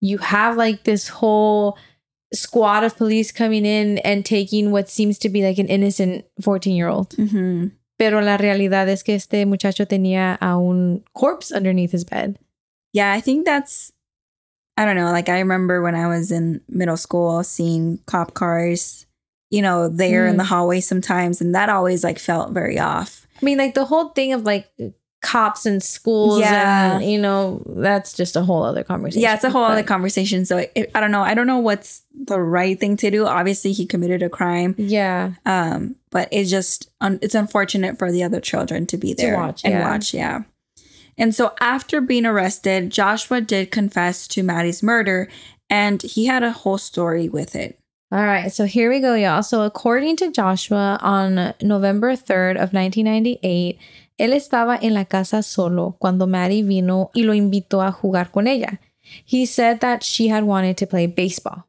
you 0.00 0.18
have 0.18 0.56
like 0.56 0.84
this 0.84 1.08
whole 1.08 1.76
squad 2.32 2.84
of 2.84 2.96
police 2.96 3.32
coming 3.32 3.64
in 3.66 3.98
and 3.98 4.24
taking 4.24 4.70
what 4.70 4.88
seems 4.88 5.18
to 5.18 5.28
be 5.28 5.42
like 5.42 5.58
an 5.58 5.66
innocent 5.68 6.24
14 6.40 6.74
year 6.76 6.88
old. 6.88 7.10
Mhm. 7.16 7.72
Pero 7.98 8.20
la 8.20 8.36
realidad 8.38 8.88
es 8.88 9.02
que 9.02 9.14
este 9.14 9.44
muchacho 9.46 9.84
tenía 9.84 10.38
a 10.40 10.56
un 10.56 11.02
corpse 11.14 11.52
underneath 11.52 11.92
his 11.92 12.04
bed. 12.04 12.38
Yeah, 12.92 13.12
I 13.12 13.20
think 13.20 13.44
that's, 13.44 13.92
I 14.76 14.84
don't 14.86 14.96
know, 14.96 15.10
like 15.12 15.28
I 15.28 15.38
remember 15.40 15.82
when 15.82 15.94
I 15.94 16.06
was 16.06 16.30
in 16.32 16.60
middle 16.68 16.96
school 16.96 17.42
seeing 17.44 17.98
cop 18.06 18.32
cars, 18.34 19.06
you 19.50 19.60
know, 19.60 19.88
there 19.88 20.26
in 20.26 20.34
Mm. 20.36 20.38
the 20.38 20.44
hallway 20.44 20.80
sometimes, 20.80 21.40
and 21.42 21.54
that 21.54 21.68
always 21.68 22.02
like 22.02 22.18
felt 22.18 22.52
very 22.52 22.78
off. 22.78 23.26
I 23.42 23.44
mean, 23.44 23.58
like 23.58 23.74
the 23.74 23.84
whole 23.84 24.10
thing 24.14 24.32
of 24.32 24.44
like 24.44 24.68
cops 25.20 25.66
and 25.66 25.82
schools. 25.82 26.40
Yeah. 26.40 26.96
And, 26.96 27.10
you 27.10 27.20
know, 27.20 27.62
that's 27.66 28.14
just 28.14 28.36
a 28.36 28.42
whole 28.42 28.62
other 28.62 28.82
conversation. 28.82 29.22
Yeah, 29.22 29.34
it's 29.34 29.44
a 29.44 29.50
whole 29.50 29.64
other 29.64 29.82
conversation. 29.82 30.44
So 30.44 30.64
it, 30.74 30.90
I 30.94 31.00
don't 31.00 31.10
know. 31.10 31.22
I 31.22 31.34
don't 31.34 31.46
know 31.46 31.58
what's 31.58 32.02
the 32.14 32.40
right 32.40 32.78
thing 32.78 32.96
to 32.98 33.10
do. 33.10 33.26
Obviously, 33.26 33.72
he 33.72 33.86
committed 33.86 34.22
a 34.22 34.30
crime. 34.30 34.74
Yeah. 34.78 35.32
Um, 35.44 35.96
but 36.10 36.28
it's 36.32 36.50
just 36.50 36.90
un- 37.00 37.18
it's 37.22 37.34
unfortunate 37.34 37.98
for 37.98 38.10
the 38.10 38.22
other 38.22 38.40
children 38.40 38.86
to 38.86 38.96
be 38.96 39.12
there 39.14 39.36
watch, 39.36 39.62
and 39.64 39.74
yeah. 39.74 39.90
watch. 39.90 40.14
Yeah. 40.14 40.42
And 41.18 41.34
so 41.34 41.52
after 41.60 42.00
being 42.00 42.24
arrested, 42.24 42.90
Joshua 42.90 43.42
did 43.42 43.70
confess 43.70 44.26
to 44.28 44.42
Maddie's 44.42 44.82
murder, 44.82 45.28
and 45.68 46.00
he 46.00 46.26
had 46.26 46.42
a 46.42 46.52
whole 46.52 46.78
story 46.78 47.28
with 47.28 47.54
it. 47.54 47.78
All 48.12 48.24
right, 48.24 48.50
so 48.50 48.64
here 48.64 48.90
we 48.90 48.98
go, 48.98 49.14
y'all. 49.14 49.42
So, 49.42 49.62
according 49.62 50.16
to 50.16 50.32
Joshua, 50.32 50.98
on 51.00 51.54
November 51.62 52.16
3rd 52.16 52.56
of 52.56 52.72
1998, 52.72 53.78
él 54.20 54.34
estaba 54.34 54.78
en 54.80 54.92
la 54.92 55.06
casa 55.06 55.42
solo 55.42 55.96
cuando 55.98 56.26
Maddie 56.26 56.62
vino 56.62 57.10
y 57.14 57.22
lo 57.22 57.32
invitó 57.32 57.80
a 57.80 57.90
jugar 57.90 58.30
con 58.30 58.46
ella. 58.46 58.80
He 59.24 59.46
said 59.46 59.80
that 59.80 60.02
she 60.02 60.28
had 60.28 60.44
wanted 60.44 60.76
to 60.76 60.86
play 60.86 61.06
baseball. 61.06 61.64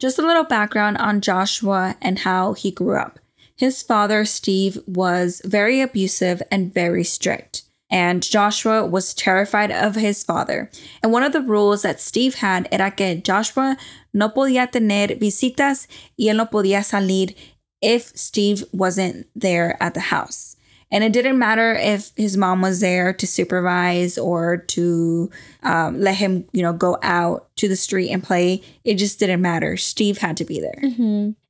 Just 0.00 0.18
a 0.18 0.22
little 0.26 0.44
background 0.44 0.96
on 0.96 1.20
Joshua 1.20 1.94
and 2.00 2.20
how 2.20 2.54
he 2.54 2.70
grew 2.70 2.96
up. 2.96 3.20
His 3.54 3.82
father, 3.82 4.24
Steve, 4.24 4.78
was 4.86 5.42
very 5.44 5.82
abusive 5.82 6.42
and 6.50 6.72
very 6.72 7.04
strict. 7.04 7.69
And 7.90 8.22
Joshua 8.22 8.86
was 8.86 9.14
terrified 9.14 9.72
of 9.72 9.96
his 9.96 10.22
father. 10.22 10.70
And 11.02 11.12
one 11.12 11.24
of 11.24 11.32
the 11.32 11.42
rules 11.42 11.82
that 11.82 12.00
Steve 12.00 12.36
had 12.36 12.68
era 12.70 12.90
que 12.90 13.16
Joshua 13.16 13.76
no 14.12 14.28
podía 14.28 14.70
tener 14.70 15.18
visitas 15.18 15.86
y 16.18 16.28
él 16.28 16.36
no 16.36 16.46
podía 16.46 16.84
salir 16.84 17.34
if 17.82 18.12
Steve 18.16 18.64
wasn't 18.72 19.26
there 19.34 19.76
at 19.82 19.94
the 19.94 20.00
house. 20.00 20.56
And 20.92 21.04
it 21.04 21.12
didn't 21.12 21.38
matter 21.38 21.72
if 21.74 22.10
his 22.16 22.36
mom 22.36 22.62
was 22.62 22.80
there 22.80 23.12
to 23.12 23.26
supervise 23.26 24.18
or 24.18 24.56
to 24.56 25.30
um, 25.62 26.00
let 26.00 26.16
him, 26.16 26.46
you 26.52 26.62
know, 26.62 26.72
go 26.72 26.98
out 27.00 27.48
to 27.56 27.68
the 27.68 27.76
street 27.76 28.10
and 28.10 28.24
play. 28.24 28.62
It 28.82 28.94
just 28.94 29.20
didn't 29.20 29.40
matter. 29.40 29.76
Steve 29.76 30.18
had 30.18 30.36
to 30.38 30.44
be 30.44 30.60
there. 30.60 30.80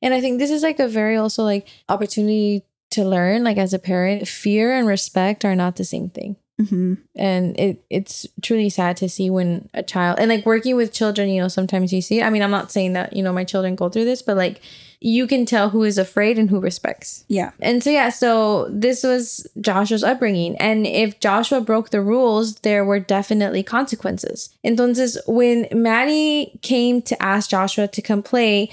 And 0.03 0.13
I 0.13 0.21
think 0.21 0.39
this 0.39 0.51
is 0.51 0.63
like 0.63 0.79
a 0.79 0.89
very 0.89 1.17
also 1.17 1.43
like 1.43 1.67
opportunity 1.89 2.65
to 2.91 3.05
learn, 3.05 3.45
like 3.45 3.57
as 3.59 3.73
a 3.73 3.79
parent, 3.79 4.27
fear 4.29 4.73
and 4.73 4.87
respect 4.87 5.45
are 5.45 5.57
not 5.57 5.77
the 5.77 5.85
same 5.85 6.11
thing. 6.11 6.37
hmm 6.69 6.95
and 7.17 7.59
it 7.59 7.83
it's 7.89 8.27
truly 8.43 8.69
sad 8.69 8.95
to 8.97 9.09
see 9.09 9.31
when 9.31 9.69
a 9.73 9.83
child 9.83 10.19
and 10.21 10.29
like 10.29 10.45
working 10.45 10.77
with 10.77 10.93
children 10.93 11.31
you 11.31 11.41
know 11.41 11.49
sometimes 11.49 11.91
you 11.91 12.03
see 12.03 12.21
i 12.21 12.29
mean 12.29 12.43
i'm 12.43 12.51
not 12.51 12.71
saying 12.71 12.93
that 12.93 13.15
you 13.17 13.23
know 13.23 13.33
my 13.33 13.45
children 13.45 13.75
go 13.75 13.89
through 13.89 14.05
this 14.05 14.21
but 14.21 14.37
like 14.37 14.61
you 15.01 15.27
can 15.27 15.47
tell 15.47 15.71
who 15.71 15.83
is 15.85 15.97
afraid 15.97 16.39
and 16.39 16.51
who 16.51 16.61
respects. 16.61 17.25
Yeah. 17.29 17.53
and 17.63 17.83
so 17.83 17.89
yeah 17.89 18.11
so 18.11 18.69
this 18.69 19.03
was 19.03 19.47
joshua's 19.59 20.05
upbringing. 20.05 20.53
And 20.61 20.87
if 20.87 21.19
joshua 21.21 21.63
broke 21.63 21.89
the 21.91 22.03
rules 22.03 22.57
there 22.57 22.85
were 22.85 23.01
definitely 23.01 23.63
consequences. 23.63 24.51
Entonces 24.63 25.17
when 25.27 25.67
maddie 25.73 26.53
came 26.61 27.01
to 27.09 27.15
ask 27.23 27.49
joshua 27.49 27.89
to 27.89 28.03
come 28.03 28.23
play 28.23 28.69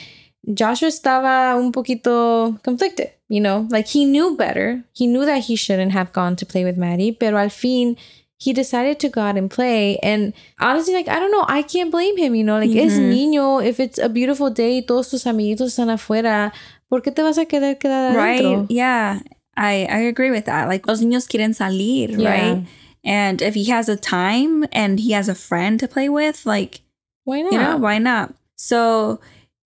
Joshua 0.54 0.88
estaba 0.88 1.58
un 1.58 1.72
poquito 1.74 2.58
conflicted, 2.64 3.10
you 3.30 3.40
know, 3.42 3.68
like 3.70 3.88
he 3.88 4.06
knew 4.06 4.36
better. 4.38 4.84
He 4.94 5.08
knew 5.08 5.26
that 5.26 5.46
he 5.46 5.56
shouldn't 5.56 5.92
have 5.92 6.14
gone 6.14 6.36
to 6.38 6.46
play 6.46 6.64
with 6.64 6.78
Maddie, 6.78 7.12
pero 7.12 7.38
al 7.38 7.50
fin 7.50 7.98
he 8.40 8.54
decided 8.54 9.00
to 9.00 9.10
go 9.10 9.22
out 9.22 9.36
and 9.36 9.50
play. 9.50 9.98
And 10.04 10.32
honestly, 10.60 10.94
like, 10.94 11.08
I 11.08 11.20
don't 11.20 11.32
know, 11.32 11.46
I 11.48 11.64
can't 11.64 11.90
blame 11.92 12.18
him, 12.18 12.36
you 12.36 12.44
know, 12.44 12.60
like, 12.60 12.76
es 12.76 12.94
Mhm. 12.94 13.10
niño, 13.12 13.66
if 13.66 13.80
it's 13.80 13.98
a 13.98 14.10
beautiful 14.10 14.52
day, 14.52 14.82
todos 14.84 15.10
tus 15.10 15.26
amiguitos 15.26 15.74
están 15.74 15.90
afuera, 15.90 16.54
¿por 16.90 17.02
qué 17.02 17.12
te 17.14 17.24
vas 17.24 17.38
a 17.40 17.46
querer 17.46 17.80
quedar 17.80 18.16
Right. 18.16 18.46
adentro? 18.46 18.68
Yeah. 18.70 19.20
I, 19.58 19.88
I 19.90 20.02
agree 20.08 20.30
with 20.30 20.46
that. 20.46 20.68
Like, 20.68 20.86
los 20.88 21.02
niños 21.02 21.28
quieren 21.28 21.56
salir, 21.56 22.12
Yeah. 22.12 22.30
right? 22.30 22.64
And 23.04 23.42
if 23.42 23.56
he 23.56 23.66
has 23.72 23.90
a 23.90 23.96
time 23.98 24.68
and 24.72 25.00
he 25.00 25.14
has 25.14 25.28
a 25.28 25.34
friend 25.34 25.80
to 25.80 25.88
play 25.88 26.08
with, 26.08 26.46
like, 26.46 26.82
Why 27.26 27.42
not? 27.42 27.52
you 27.54 27.58
know, 27.58 27.78
why 27.78 27.98
not? 27.98 28.36
So, 28.56 29.20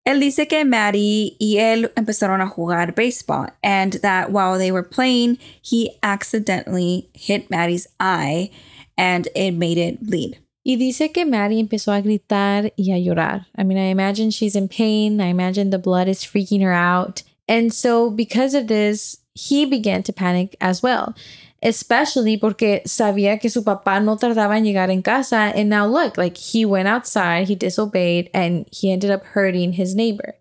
él 0.05 0.19
dice 0.19 0.47
que 0.47 0.65
Maddie 0.65 1.35
y 1.39 1.57
él 1.57 1.91
empezaron 1.95 2.41
a 2.41 2.47
jugar 2.47 2.95
baseball 2.95 3.49
and 3.63 3.93
that 4.01 4.31
while 4.31 4.57
they 4.57 4.71
were 4.71 4.83
playing, 4.83 5.37
he 5.61 5.97
accidentally 6.01 7.09
hit 7.13 7.49
Maddie's 7.49 7.87
eye 7.99 8.49
and 8.97 9.27
it 9.35 9.51
made 9.51 9.77
it 9.77 10.03
bleed. 10.05 10.39
Y 10.65 10.75
dice 10.75 11.11
que 11.13 11.25
Maddie 11.25 11.59
empezó 11.59 11.93
a 11.93 12.01
gritar 12.01 12.71
y 12.77 12.91
a 12.91 12.99
llorar. 12.99 13.45
I 13.55 13.63
mean, 13.63 13.77
I 13.77 13.89
imagine 13.91 14.29
she's 14.29 14.55
in 14.55 14.67
pain. 14.67 15.21
I 15.21 15.27
imagine 15.27 15.69
the 15.69 15.79
blood 15.79 16.07
is 16.07 16.23
freaking 16.23 16.61
her 16.61 16.73
out. 16.73 17.23
And 17.47 17.73
so, 17.73 18.09
because 18.09 18.53
of 18.53 18.67
this, 18.67 19.17
he 19.33 19.65
began 19.65 20.03
to 20.03 20.13
panic 20.13 20.55
as 20.61 20.83
well, 20.83 21.15
especially 21.61 22.37
porque 22.37 22.81
sabía 22.85 23.39
que 23.39 23.49
su 23.49 23.63
papá 23.63 23.99
no 23.99 24.17
tardaba 24.17 24.57
en 24.57 24.63
llegar 24.63 24.89
en 24.89 25.01
casa. 25.01 25.51
And 25.55 25.69
now, 25.69 25.85
look, 25.85 26.17
like 26.17 26.37
he 26.37 26.65
went 26.65 26.87
outside, 26.87 27.47
he 27.47 27.55
disobeyed, 27.55 28.29
and 28.33 28.67
he 28.71 28.91
ended 28.91 29.11
up 29.11 29.23
hurting 29.23 29.73
his 29.73 29.95
neighbor. 29.95 30.35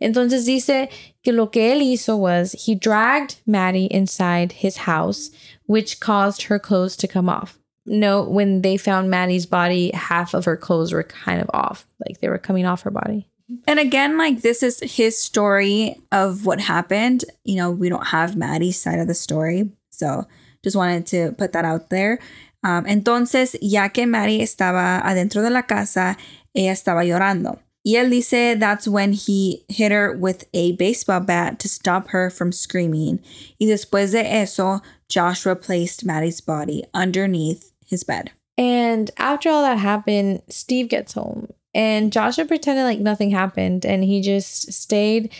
Entonces 0.00 0.46
dice 0.46 0.88
que 1.22 1.32
lo 1.32 1.48
que 1.48 1.72
él 1.72 1.82
hizo 1.82 2.16
was 2.16 2.52
he 2.52 2.74
dragged 2.74 3.36
Maddie 3.46 3.86
inside 3.86 4.52
his 4.52 4.78
house, 4.78 5.30
which 5.66 6.00
caused 6.00 6.42
her 6.44 6.58
clothes 6.58 6.96
to 6.96 7.08
come 7.08 7.28
off. 7.28 7.58
No, 7.84 8.22
when 8.22 8.62
they 8.62 8.76
found 8.76 9.10
Maddie's 9.10 9.46
body, 9.46 9.90
half 9.92 10.34
of 10.34 10.44
her 10.44 10.56
clothes 10.56 10.92
were 10.92 11.02
kind 11.02 11.40
of 11.40 11.50
off, 11.52 11.86
like 12.06 12.20
they 12.20 12.28
were 12.28 12.38
coming 12.38 12.66
off 12.66 12.82
her 12.82 12.90
body. 12.90 13.28
And 13.66 13.78
again, 13.78 14.18
like 14.18 14.42
this 14.42 14.62
is 14.62 14.80
his 14.80 15.18
story 15.18 15.96
of 16.12 16.44
what 16.44 16.60
happened. 16.60 17.24
You 17.44 17.56
know, 17.56 17.70
we 17.70 17.88
don't 17.88 18.08
have 18.08 18.36
Maddie's 18.36 18.80
side 18.80 18.98
of 18.98 19.06
the 19.06 19.14
story. 19.14 19.70
So 19.90 20.26
just 20.62 20.76
wanted 20.76 21.06
to 21.06 21.32
put 21.32 21.52
that 21.52 21.64
out 21.64 21.90
there. 21.90 22.18
Um, 22.64 22.84
entonces, 22.86 23.56
ya 23.60 23.88
que 23.88 24.06
Maddie 24.06 24.42
estaba 24.42 25.00
adentro 25.04 25.42
de 25.42 25.50
la 25.50 25.62
casa, 25.62 26.16
ella 26.54 26.72
estaba 26.72 27.04
llorando. 27.04 27.58
Y 27.84 27.94
él 27.96 28.10
dice 28.10 28.58
that's 28.58 28.86
when 28.88 29.12
he 29.12 29.64
hit 29.68 29.92
her 29.92 30.12
with 30.12 30.44
a 30.52 30.72
baseball 30.72 31.20
bat 31.20 31.58
to 31.60 31.68
stop 31.68 32.08
her 32.08 32.28
from 32.28 32.52
screaming. 32.52 33.20
Y 33.58 33.66
después 33.66 34.12
de 34.12 34.26
eso, 34.26 34.82
Joshua 35.08 35.56
placed 35.56 36.04
Maddie's 36.04 36.40
body 36.40 36.84
underneath 36.92 37.72
his 37.86 38.04
bed. 38.04 38.32
And 38.58 39.10
after 39.16 39.48
all 39.48 39.62
that 39.62 39.78
happened, 39.78 40.42
Steve 40.48 40.88
gets 40.88 41.14
home 41.14 41.48
and 41.72 42.12
Joshua 42.12 42.44
pretended 42.44 42.82
like 42.82 42.98
nothing 42.98 43.30
happened 43.30 43.86
and 43.86 44.02
he 44.02 44.20
just 44.20 44.72
stayed 44.72 45.32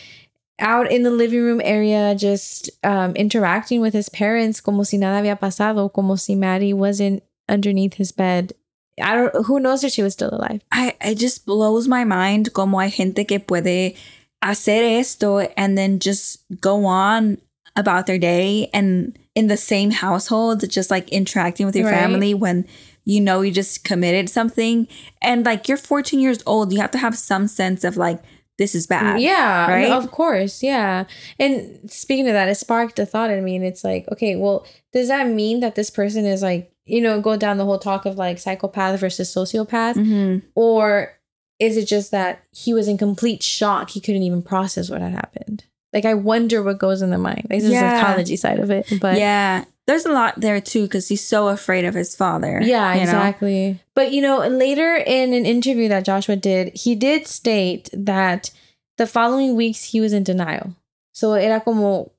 out 0.58 0.90
in 0.90 1.02
the 1.02 1.10
living 1.10 1.42
room 1.42 1.60
area, 1.64 2.14
just 2.14 2.70
um, 2.84 3.14
interacting 3.16 3.80
with 3.80 3.94
his 3.94 4.08
parents 4.08 4.60
como 4.60 4.82
si 4.82 4.96
nada 4.98 5.20
había 5.22 5.38
pasado, 5.38 5.92
como 5.92 6.16
si 6.16 6.34
Maddie 6.34 6.72
wasn't 6.72 7.22
underneath 7.48 7.94
his 7.94 8.12
bed. 8.12 8.52
I 9.00 9.14
don't, 9.14 9.46
who 9.46 9.60
knows 9.60 9.84
if 9.84 9.92
she 9.92 10.02
was 10.02 10.12
still 10.14 10.30
alive. 10.32 10.60
I, 10.72 10.94
it 11.00 11.16
just 11.16 11.46
blows 11.46 11.86
my 11.86 12.04
mind 12.04 12.52
como 12.52 12.78
hay 12.80 12.90
gente 12.90 13.24
que 13.24 13.38
puede 13.38 13.96
hacer 14.42 14.98
esto 14.98 15.38
and 15.56 15.78
then 15.78 16.00
just 16.00 16.40
go 16.60 16.84
on 16.86 17.38
about 17.76 18.06
their 18.06 18.18
day 18.18 18.68
and 18.72 19.16
in 19.36 19.46
the 19.46 19.56
same 19.56 19.92
household, 19.92 20.68
just 20.68 20.90
like 20.90 21.08
interacting 21.10 21.64
with 21.66 21.76
your 21.76 21.86
Right. 21.86 21.94
family 21.94 22.34
when 22.34 22.66
you 23.04 23.20
know 23.20 23.40
you 23.42 23.52
just 23.52 23.84
committed 23.84 24.28
something. 24.28 24.88
And 25.22 25.46
like 25.46 25.68
you're 25.68 25.76
14 25.76 26.18
years 26.18 26.42
old, 26.44 26.72
you 26.72 26.80
have 26.80 26.90
to 26.90 26.98
have 26.98 27.16
some 27.16 27.46
sense 27.46 27.84
of 27.84 27.96
like, 27.96 28.20
this 28.58 28.74
is 28.74 28.86
bad. 28.86 29.20
Yeah, 29.20 29.70
right? 29.70 29.90
Of 29.90 30.10
course, 30.10 30.62
yeah. 30.62 31.04
And 31.38 31.90
speaking 31.90 32.26
of 32.28 32.34
that, 32.34 32.48
it 32.48 32.56
sparked 32.56 32.98
a 32.98 33.06
thought 33.06 33.30
in 33.30 33.42
me, 33.44 33.56
and 33.56 33.64
it's 33.64 33.84
like, 33.84 34.06
okay, 34.12 34.36
well, 34.36 34.66
does 34.92 35.08
that 35.08 35.28
mean 35.28 35.60
that 35.60 35.74
this 35.76 35.90
person 35.90 36.26
is 36.26 36.42
like, 36.42 36.72
you 36.84 37.00
know, 37.00 37.20
go 37.20 37.36
down 37.36 37.58
the 37.58 37.64
whole 37.64 37.78
talk 37.78 38.04
of 38.06 38.16
like 38.16 38.38
psychopath 38.38 38.98
versus 39.00 39.32
sociopath, 39.34 39.94
Mhm. 39.94 40.42
or 40.54 41.12
is 41.58 41.76
it 41.76 41.86
just 41.86 42.10
that 42.10 42.42
he 42.52 42.72
was 42.74 42.88
in 42.88 42.98
complete 42.98 43.42
shock? 43.42 43.90
He 43.90 44.00
couldn't 44.00 44.22
even 44.22 44.42
process 44.42 44.90
what 44.90 45.00
had 45.00 45.12
happened. 45.12 45.64
Like, 45.92 46.04
I 46.04 46.14
wonder 46.14 46.62
what 46.62 46.78
goes 46.78 47.00
in 47.02 47.10
the 47.10 47.18
mind. 47.18 47.46
Like, 47.50 47.60
this 47.60 47.64
is 47.64 47.70
the 47.70 47.80
psychology 47.80 48.36
side 48.36 48.58
of 48.58 48.70
it, 48.70 48.86
but 49.00 49.16
yeah. 49.18 49.64
There's 49.88 50.04
a 50.04 50.12
lot 50.12 50.38
there 50.38 50.61
too 50.61 50.83
because 50.83 51.09
he's 51.09 51.26
so 51.26 51.49
afraid 51.49 51.87
of 51.87 51.95
his 51.95 52.14
father. 52.14 52.61
Yeah, 52.62 52.92
you 52.92 52.99
know? 52.99 53.04
exactly. 53.04 53.80
But 53.95 54.12
you 54.12 54.21
know, 54.21 54.47
later 54.47 54.97
in 54.97 55.33
an 55.33 55.47
interview 55.47 55.88
that 55.88 56.04
Joshua 56.04 56.37
did, 56.37 56.76
he 56.76 56.95
did 56.95 57.26
state 57.26 57.88
that 57.95 58.50
the 58.99 59.07
following 59.07 59.57
weeks 59.57 59.85
he 59.85 60.02
was 60.02 60.12
in 60.12 60.25
denial. 60.25 60.75
So 61.12 61.33
era 61.33 61.62
como 61.62 62.12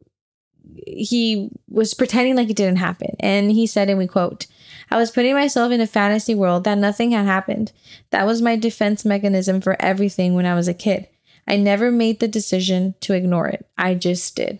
he 0.87 1.51
was 1.69 1.93
pretending 1.93 2.35
like 2.35 2.49
it 2.49 2.55
didn't 2.57 2.77
happen. 2.77 3.15
And 3.19 3.51
he 3.51 3.67
said, 3.67 3.87
and 3.87 3.99
we 3.99 4.07
quote, 4.07 4.47
I 4.89 4.97
was 4.97 5.11
putting 5.11 5.35
myself 5.35 5.71
in 5.71 5.79
a 5.79 5.85
fantasy 5.85 6.33
world 6.33 6.63
that 6.63 6.79
nothing 6.79 7.11
had 7.11 7.27
happened. 7.27 7.71
That 8.09 8.25
was 8.25 8.41
my 8.41 8.55
defense 8.55 9.05
mechanism 9.05 9.61
for 9.61 9.79
everything 9.79 10.33
when 10.33 10.47
I 10.47 10.55
was 10.55 10.67
a 10.67 10.73
kid. 10.73 11.07
I 11.47 11.55
never 11.55 11.91
made 11.91 12.19
the 12.19 12.27
decision 12.27 12.95
to 13.01 13.13
ignore 13.13 13.47
it. 13.47 13.67
I 13.77 13.93
just 13.93 14.35
did. 14.35 14.57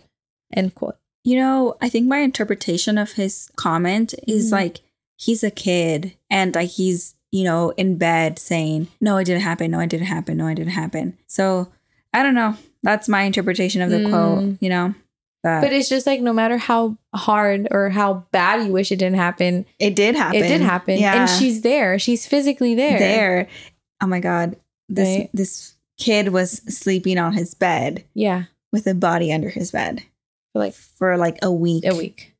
End 0.54 0.75
quote. 0.75 0.98
You 1.29 1.36
know, 1.38 1.75
I 1.79 1.89
think 1.89 2.07
my 2.07 2.19
interpretation 2.19 2.98
of 2.98 3.12
his 3.12 3.50
comment 3.55 4.15
is 4.27 4.50
Mhm. 4.50 4.51
like 4.53 4.79
he's 5.15 5.43
a 5.43 5.51
kid 5.51 6.13
and 6.29 6.55
like 6.55 6.69
he's, 6.69 7.13
you 7.31 7.43
know, 7.43 7.69
in 7.77 7.98
bed 7.98 8.39
saying, 8.39 8.88
No, 9.00 9.17
it 9.17 9.25
didn't 9.25 9.43
happen. 9.43 9.69
No, 9.69 9.79
it 9.79 9.89
didn't 9.91 10.07
happen. 10.07 10.38
No, 10.38 10.48
it 10.48 10.55
didn't 10.55 10.71
happen. 10.74 11.17
So 11.27 11.67
I 12.13 12.24
don't 12.24 12.33
know. 12.33 12.55
That's 12.81 13.07
my 13.07 13.21
interpretation 13.24 13.83
of 13.83 13.91
the 13.91 13.98
Mm. 13.98 14.09
quote, 14.09 14.57
you 14.59 14.69
know? 14.69 14.95
But, 15.43 15.62
But 15.62 15.71
it's 15.74 15.88
just 15.88 16.07
like 16.07 16.19
no 16.21 16.33
matter 16.33 16.57
how 16.57 16.98
hard 17.13 17.67
or 17.69 17.89
how 17.89 18.25
bad 18.31 18.65
you 18.65 18.71
wish 18.74 18.91
it 18.91 18.98
didn't 18.98 19.17
happen, 19.27 19.65
it 19.77 19.95
did 19.95 20.15
happen. 20.15 20.43
it 20.43 20.48
did 20.48 20.62
happen. 20.62 20.98
Yeah. 20.98 21.13
And 21.21 21.29
she's 21.29 21.62
there. 21.62 22.00
She's 22.00 22.25
physically 22.25 22.74
there. 22.74 22.98
there. 22.98 23.48
Oh 24.01 24.07
my 24.07 24.19
God. 24.19 24.55
This 24.89 25.19
Right. 25.19 25.29
this 25.33 25.75
kid 26.00 26.29
was 26.29 26.62
sleeping 26.67 27.19
on 27.19 27.33
his 27.33 27.53
bed 27.53 28.03
Yeah. 28.15 28.45
with 28.74 28.88
a 28.88 28.95
body 28.95 29.31
under 29.31 29.50
his 29.50 29.69
bed 29.71 30.01
For 30.53 30.60
like 30.60 30.74
for 30.74 31.18
like 31.18 31.39
a 31.41 31.51
week. 31.51 31.86
a 31.86 31.96
week. 31.96 32.36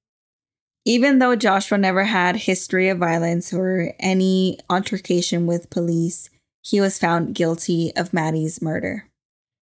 Even 0.86 1.20
though 1.20 1.36
Joshua 1.36 1.78
never 1.78 2.06
had 2.06 2.36
history 2.36 2.90
of 2.90 2.98
violence 2.98 3.54
or 3.54 3.94
any 4.00 4.58
altercation 4.70 5.46
with 5.46 5.70
police, 5.70 6.30
he 6.64 6.82
was 6.82 6.98
found 6.98 7.36
guilty 7.36 7.92
of 7.96 8.14
Maddie's 8.14 8.62
murder. 8.62 9.06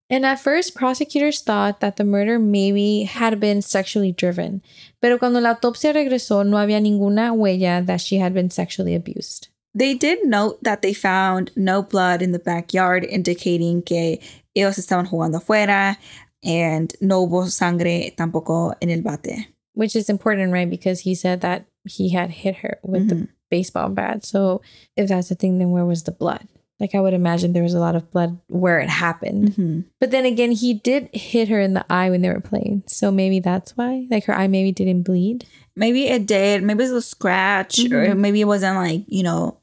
And 0.09 0.25
at 0.25 0.39
first, 0.39 0.77
prosecutors 0.77 1.41
thought 1.41 1.81
that 1.81 1.97
the 1.97 2.05
murder 2.05 2.39
maybe 2.39 3.03
had 3.05 3.41
been 3.41 3.61
sexually 3.61 4.13
driven. 4.13 4.63
Pero 5.03 5.19
cuando 5.19 5.41
la 5.41 5.55
autopsia 5.55 5.93
regresó, 5.93 6.47
no 6.47 6.59
había 6.59 6.81
ninguna 6.81 7.35
huella 7.35 7.85
that 7.87 8.01
she 8.01 8.19
had 8.19 8.33
been 8.33 8.51
sexually 8.51 8.95
abused. 8.95 9.49
They 9.75 9.95
did 9.95 10.25
note 10.25 10.63
that 10.63 10.81
they 10.81 10.95
found 10.95 11.51
no 11.57 11.83
blood 11.83 12.23
in 12.23 12.33
the 12.33 12.39
backyard, 12.39 13.05
indicating 13.05 13.83
que 13.83 14.21
ellos 14.55 14.79
estaban 14.79 15.07
jugando 15.07 15.43
afuera, 15.43 15.99
and 16.47 16.95
no 17.01 17.27
hubo 17.27 17.49
sangre 17.51 18.15
tampoco 18.17 18.73
en 18.81 18.91
el 18.91 19.03
bate. 19.03 19.49
Which 19.75 19.95
is 19.97 20.09
important, 20.09 20.53
right? 20.53 20.71
Because 20.71 21.01
he 21.01 21.15
said 21.15 21.41
that 21.43 21.67
he 21.85 22.09
had 22.11 22.31
hit 22.31 22.57
her 22.57 22.79
with 22.83 23.09
the 23.09 23.15
Mhm. 23.17 23.29
baseball 23.51 23.89
bat. 23.91 24.25
So 24.25 24.63
if 24.97 25.09
that's 25.09 25.29
the 25.29 25.35
thing, 25.35 25.59
then 25.59 25.71
where 25.71 25.85
was 25.85 26.05
the 26.05 26.13
blood? 26.13 26.47
Like 26.81 26.95
I 26.95 27.01
would 27.01 27.15
imagine 27.15 27.53
there 27.53 27.63
was 27.63 27.75
a 27.75 27.79
lot 27.81 27.97
of 27.97 28.11
blood 28.11 28.39
where 28.49 28.79
it 28.81 28.89
happened. 28.91 29.53
Mhm. 29.57 29.85
But 30.01 30.11
then 30.11 30.25
again, 30.27 30.53
he 30.53 30.75
did 30.75 31.09
hit 31.15 31.49
her 31.49 31.61
in 31.61 31.73
the 31.75 31.85
eye 31.91 32.11
when 32.11 32.21
they 32.23 32.29
were 32.29 32.41
playing. 32.41 32.83
So 32.87 33.11
maybe 33.11 33.41
that's 33.41 33.77
why. 33.77 34.07
Like 34.11 34.25
her 34.25 34.35
eye 34.37 34.47
maybe 34.49 34.73
didn't 34.73 35.03
bleed. 35.03 35.45
Maybe 35.75 36.07
it 36.07 36.27
did. 36.27 36.63
Maybe 36.63 36.85
it 36.85 36.93
was 36.93 37.05
a 37.05 37.09
scratch, 37.09 37.79
or 37.81 37.89
Mhm. 38.15 38.19
maybe 38.19 38.41
it 38.41 38.47
wasn't 38.47 38.77
like 38.77 39.05
you 39.09 39.23
know 39.23 39.59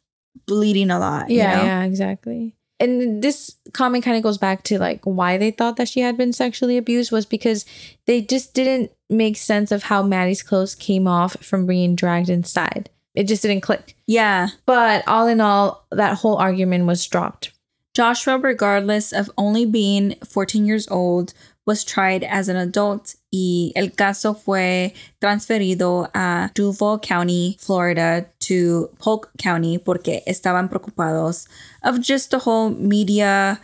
bleeding 0.48 0.90
a 0.92 0.98
lot. 1.00 1.30
you 1.30 1.38
Yeah, 1.38 1.56
know? 1.58 1.64
yeah, 1.66 1.84
exactly. 1.84 2.56
And 2.84 3.24
this 3.24 3.56
comment 3.72 4.04
kind 4.04 4.18
of 4.18 4.24
goes 4.24 4.38
back 4.38 4.64
to 4.64 4.78
like 4.78 5.00
why 5.06 5.38
they 5.38 5.52
thought 5.52 5.78
that 5.78 5.88
she 5.88 6.02
had 6.02 6.18
been 6.18 6.34
sexually 6.34 6.78
abused 6.78 7.14
was 7.14 7.26
because 7.26 7.66
they 8.08 8.22
just 8.22 8.54
didn't 8.54 8.92
make 9.10 9.38
sense 9.38 9.72
of 9.72 9.84
how 9.84 10.04
Maddie's 10.04 10.44
clothes 10.44 10.76
came 10.76 11.08
off 11.08 11.38
from 11.38 11.66
being 11.66 11.96
dragged 11.96 12.30
inside. 12.30 12.90
It 13.16 13.28
just 13.28 13.42
didn't 13.42 13.62
click. 13.62 13.96
yeah. 14.06 14.50
But 14.66 15.08
all 15.08 15.28
in 15.28 15.40
all, 15.40 15.86
that 15.92 16.18
whole 16.18 16.36
argument 16.36 16.86
was 16.86 17.08
dropped. 17.08 17.52
Joshua, 17.94 18.38
regardless 18.38 19.14
of 19.14 19.32
only 19.38 19.66
being 19.66 20.16
14 20.26 20.66
years 20.66 20.88
old, 20.90 21.34
was 21.66 21.84
tried 21.86 22.24
as 22.24 22.50
an 22.50 22.58
adult 22.58 23.16
y 23.32 23.72
el 23.76 23.90
caso 23.92 24.34
fue 24.34 24.94
transferido 25.22 26.10
a 26.14 26.52
Duval 26.54 27.00
County, 27.00 27.56
Florida 27.60 28.26
to 28.48 28.90
Polk 29.00 29.30
County 29.38 29.78
porque 29.78 30.22
estaban 30.28 30.70
preocupados 30.70 31.48
of 31.84 32.00
just 32.02 32.32
the 32.32 32.40
whole 32.40 32.70
media 32.70 33.60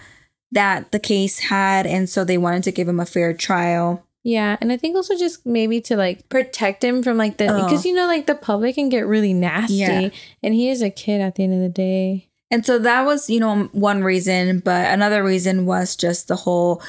that 0.52 0.92
the 0.92 1.00
case 1.00 1.40
had 1.40 1.86
and 1.86 2.10
so 2.10 2.24
they 2.24 2.38
wanted 2.38 2.64
to 2.64 2.72
give 2.72 2.88
him 2.88 3.00
a 3.00 3.06
fair 3.06 3.34
trial. 3.34 4.04
Yeah, 4.24 4.58
and 4.60 4.72
I 4.72 4.78
think 4.78 4.96
also 4.96 5.16
just 5.18 5.46
maybe 5.46 5.80
to 5.82 5.96
like 5.96 6.28
protect 6.30 6.84
him 6.84 7.02
from 7.04 7.18
like 7.18 7.38
the 7.38 7.48
Oh. 7.48 7.64
because 7.64 7.86
you 7.86 7.94
know 7.94 8.06
like 8.08 8.26
the 8.28 8.36
public 8.36 8.76
can 8.76 8.90
get 8.90 9.08
really 9.08 9.34
nasty, 9.34 9.76
Yeah. 9.76 10.10
and 10.44 10.54
he 10.54 10.70
is 10.70 10.82
a 10.82 10.90
kid 10.90 11.22
at 11.22 11.36
the 11.36 11.44
end 11.44 11.54
of 11.54 11.62
the 11.62 11.70
day. 11.70 12.28
And 12.52 12.66
so 12.66 12.80
that 12.80 13.06
was, 13.06 13.30
you 13.30 13.40
know, 13.40 13.70
one 13.74 14.04
reason, 14.04 14.60
but 14.66 14.92
another 14.92 15.24
reason 15.24 15.66
was 15.68 15.96
just 15.96 16.28
the 16.28 16.36
whole 16.36 16.82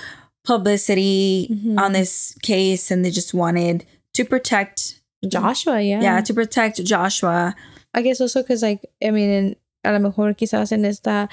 publicity 0.45 1.49
Mhm. 1.53 1.79
on 1.79 1.93
this 1.93 2.35
case 2.43 2.91
and 2.91 3.05
they 3.05 3.11
just 3.11 3.35
wanted 3.35 3.85
to 4.15 4.25
protect 4.25 5.01
Joshua, 5.29 5.81
yeah, 5.83 6.01
yeah, 6.01 6.21
to 6.23 6.33
protect 6.35 6.83
Joshua. 6.83 7.55
I 7.95 8.03
guess 8.03 8.21
also 8.21 8.43
because 8.43 8.63
like 8.63 8.85
I 9.05 9.11
mean, 9.11 9.31
en- 9.31 9.57
a 9.85 9.93
lo 9.93 9.99
mejor 9.99 10.35
quizás 10.35 10.73
en 10.73 10.85
esta 10.85 11.29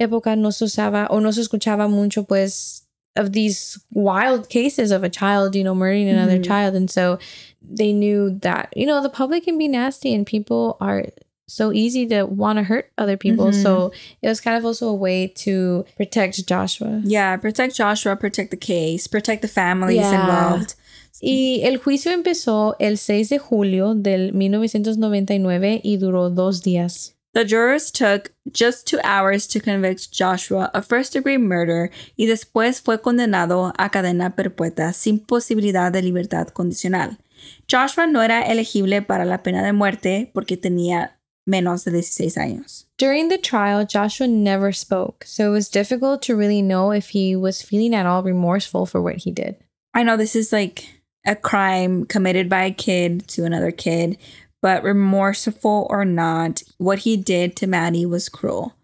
época 0.00 0.36
no 0.36 0.50
se 0.50 0.64
usaba 0.64 1.06
o 1.10 1.18
no 1.20 1.30
se 1.30 1.42
escuchaba 1.42 1.88
mucho 1.88 2.22
pues 2.24 2.82
of 3.16 3.32
these 3.32 3.78
wild 3.92 4.48
cases 4.48 4.90
of 4.92 5.02
a 5.02 5.08
child, 5.08 5.54
you 5.54 5.62
know, 5.64 5.74
murdering 5.74 6.08
another 6.08 6.38
Mhm. 6.38 6.44
child, 6.44 6.74
and 6.74 6.90
so 6.90 7.18
they 7.62 7.92
knew 7.92 8.30
that 8.40 8.68
you 8.74 8.86
know 8.86 9.02
the 9.02 9.08
public 9.10 9.44
can 9.44 9.58
be 9.58 9.68
nasty 9.68 10.14
and 10.14 10.26
people 10.26 10.76
are 10.80 11.06
so 11.46 11.72
easy 11.72 12.06
to 12.06 12.24
want 12.24 12.56
to 12.58 12.62
hurt 12.62 12.92
other 12.96 13.16
people. 13.16 13.46
Mhm. 13.48 13.62
So 13.62 13.90
it 14.22 14.28
was 14.28 14.40
kind 14.40 14.56
of 14.56 14.64
also 14.64 14.88
a 14.88 14.94
way 14.94 15.26
to 15.44 15.84
protect 15.96 16.46
Joshua. 16.46 17.02
Yeah, 17.04 17.36
protect 17.36 17.74
Joshua, 17.74 18.14
protect 18.16 18.52
the 18.52 18.56
case, 18.56 19.08
protect 19.08 19.42
the 19.42 19.48
families 19.48 19.96
Yeah. 19.96 20.20
involved. 20.20 20.74
Y 21.20 21.60
el 21.64 21.78
juicio 21.78 22.12
empezó 22.12 22.76
el 22.78 22.98
6 22.98 23.28
de 23.28 23.38
julio 23.38 23.94
del 23.94 24.32
1999 24.32 25.80
y 25.82 25.96
duró 25.96 26.30
dos 26.30 26.62
días. 26.62 27.16
The 27.32 27.44
jurors 27.44 27.92
took 27.92 28.32
just 28.52 28.88
two 28.88 28.98
hours 29.04 29.46
to 29.48 29.60
convict 29.60 30.10
Joshua 30.10 30.68
of 30.74 30.86
first 30.86 31.12
degree 31.12 31.38
murder 31.38 31.92
y 32.16 32.26
después 32.26 32.80
fue 32.80 33.00
condenado 33.00 33.72
a 33.78 33.90
cadena 33.90 34.34
perpetua 34.34 34.92
sin 34.92 35.20
posibilidad 35.20 35.92
de 35.92 36.02
libertad 36.02 36.48
condicional. 36.48 37.18
Joshua 37.70 38.08
no 38.08 38.20
era 38.22 38.42
elegible 38.42 39.02
para 39.02 39.24
la 39.24 39.44
pena 39.44 39.62
de 39.62 39.72
muerte 39.72 40.30
porque 40.34 40.56
tenía 40.56 41.20
menos 41.46 41.84
de 41.84 41.92
16 41.92 42.36
años. 42.36 42.88
During 42.98 43.28
the 43.28 43.38
trial, 43.38 43.86
Joshua 43.86 44.26
never 44.26 44.72
spoke, 44.72 45.24
so 45.24 45.46
it 45.46 45.52
was 45.52 45.70
difficult 45.70 46.22
to 46.22 46.36
really 46.36 46.62
know 46.62 46.92
if 46.92 47.14
he 47.14 47.36
was 47.36 47.62
feeling 47.62 47.94
at 47.94 48.06
all 48.06 48.22
remorseful 48.22 48.86
for 48.86 49.00
what 49.00 49.24
he 49.24 49.30
did. 49.30 49.56
I 49.94 50.02
know 50.02 50.16
this 50.16 50.34
is 50.34 50.52
like 50.52 50.99
a 51.26 51.36
crime 51.36 52.06
committed 52.06 52.48
by 52.48 52.64
a 52.64 52.72
kid 52.72 53.26
to 53.28 53.44
another 53.44 53.70
kid, 53.70 54.16
but 54.62 54.82
remorseful 54.82 55.86
or 55.90 56.04
not, 56.04 56.62
what 56.78 57.00
he 57.00 57.16
did 57.16 57.56
to 57.56 57.66
Maddie 57.66 58.06
was 58.06 58.28
cruel. 58.28 58.74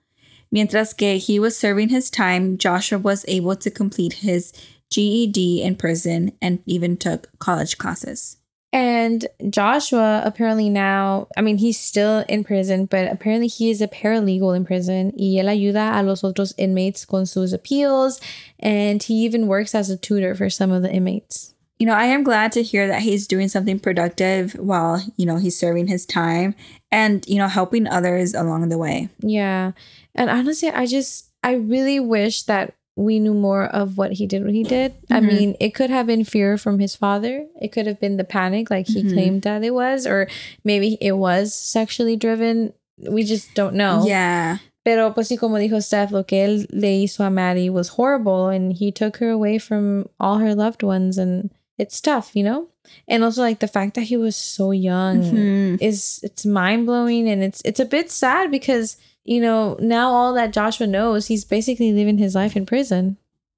Mientras 0.50 0.92
que 0.92 1.18
he 1.18 1.38
was 1.38 1.56
serving 1.56 1.88
his 1.88 2.08
time, 2.08 2.56
Joshua 2.56 2.98
was 2.98 3.24
able 3.28 3.56
to 3.56 3.70
complete 3.70 4.14
his 4.14 4.52
GED 4.90 5.62
in 5.62 5.76
prison 5.76 6.32
and 6.40 6.62
even 6.66 6.96
took 6.96 7.28
college 7.38 7.78
classes. 7.78 8.36
And 8.72 9.26
Joshua 9.48 10.22
apparently 10.24 10.68
now, 10.68 11.28
I 11.36 11.40
mean, 11.40 11.58
he's 11.58 11.80
still 11.80 12.24
in 12.28 12.44
prison, 12.44 12.86
but 12.86 13.10
apparently 13.10 13.48
he 13.48 13.70
is 13.70 13.80
a 13.80 13.88
paralegal 13.88 14.54
in 14.54 14.64
prison. 14.64 15.12
Y 15.16 15.40
él 15.40 15.46
ayuda 15.46 15.98
a 15.98 16.02
los 16.02 16.22
otros 16.22 16.52
inmates 16.58 17.06
con 17.06 17.26
sus 17.26 17.52
appeals, 17.52 18.20
and 18.58 19.02
he 19.02 19.14
even 19.24 19.46
works 19.46 19.74
as 19.74 19.88
a 19.88 19.96
tutor 19.96 20.34
for 20.34 20.50
some 20.50 20.72
of 20.72 20.82
the 20.82 20.92
inmates. 20.92 21.54
You 21.78 21.86
know, 21.86 21.94
I 21.94 22.06
am 22.06 22.22
glad 22.24 22.52
to 22.52 22.62
hear 22.62 22.88
that 22.88 23.02
he's 23.02 23.26
doing 23.26 23.48
something 23.48 23.78
productive 23.78 24.54
while, 24.54 25.02
you 25.16 25.26
know, 25.26 25.36
he's 25.36 25.58
serving 25.58 25.88
his 25.88 26.06
time 26.06 26.54
and, 26.90 27.22
you 27.28 27.36
know, 27.36 27.48
helping 27.48 27.86
others 27.86 28.32
along 28.32 28.68
the 28.70 28.78
way. 28.78 29.10
Yeah. 29.20 29.72
And 30.14 30.30
honestly, 30.30 30.70
I 30.70 30.86
just, 30.86 31.26
I 31.42 31.52
really 31.54 32.00
wish 32.00 32.44
that 32.44 32.72
we 32.96 33.18
knew 33.20 33.34
more 33.34 33.64
of 33.64 33.98
what 33.98 34.12
he 34.12 34.26
did 34.26 34.42
when 34.42 34.54
he 34.54 34.62
did. 34.64 34.94
I 35.10 35.20
Mhm. 35.20 35.26
mean, 35.26 35.56
it 35.60 35.74
could 35.74 35.90
have 35.90 36.06
been 36.06 36.24
fear 36.24 36.56
from 36.56 36.78
his 36.78 36.96
father. 36.96 37.44
It 37.60 37.72
could 37.72 37.86
have 37.86 38.00
been 38.00 38.16
the 38.16 38.24
panic, 38.24 38.70
like 38.70 38.88
he 38.88 39.02
Mhm. 39.02 39.12
claimed 39.12 39.42
that 39.42 39.62
it 39.62 39.74
was, 39.74 40.06
or 40.06 40.28
maybe 40.64 40.96
it 41.02 41.18
was 41.18 41.52
sexually 41.54 42.16
driven. 42.16 42.72
We 43.06 43.22
just 43.22 43.52
don't 43.54 43.74
know. 43.76 44.06
Yeah. 44.06 44.58
Pero 44.82 45.10
pues 45.10 45.28
sí, 45.28 45.36
como 45.36 45.56
dijo 45.58 45.82
Steph, 45.82 46.10
lo 46.10 46.22
que 46.24 46.38
él 46.42 46.66
le 46.72 47.02
hizo 47.04 47.22
a 47.22 47.28
Maddie 47.28 47.68
was 47.68 47.88
horrible 47.98 48.48
and 48.48 48.72
he 48.72 48.90
took 48.90 49.18
her 49.18 49.28
away 49.28 49.58
from 49.58 50.08
all 50.18 50.38
her 50.38 50.54
loved 50.54 50.82
ones 50.82 51.18
and 51.18 51.50
it's 51.78 52.00
tough, 52.00 52.30
you 52.34 52.42
know? 52.44 52.68
And 53.08 53.24
also 53.24 53.42
like 53.42 53.58
the 53.58 53.68
fact 53.68 53.94
that 53.94 54.04
he 54.04 54.16
was 54.16 54.36
so 54.36 54.70
young 54.70 55.22
Mhm. 55.22 55.78
is 55.82 56.20
it's 56.22 56.44
mind-blowing 56.46 57.28
and 57.28 57.42
it's 57.42 57.60
it's 57.64 57.80
a 57.80 57.84
bit 57.84 58.10
sad 58.10 58.50
because, 58.50 58.96
you 59.24 59.40
know, 59.40 59.76
now 59.80 60.10
all 60.12 60.34
that 60.34 60.52
Joshua 60.52 60.86
knows, 60.86 61.26
he's 61.26 61.44
basically 61.44 61.92
living 61.92 62.18
his 62.18 62.34
life 62.34 62.56
in 62.56 62.64
prison. 62.66 63.16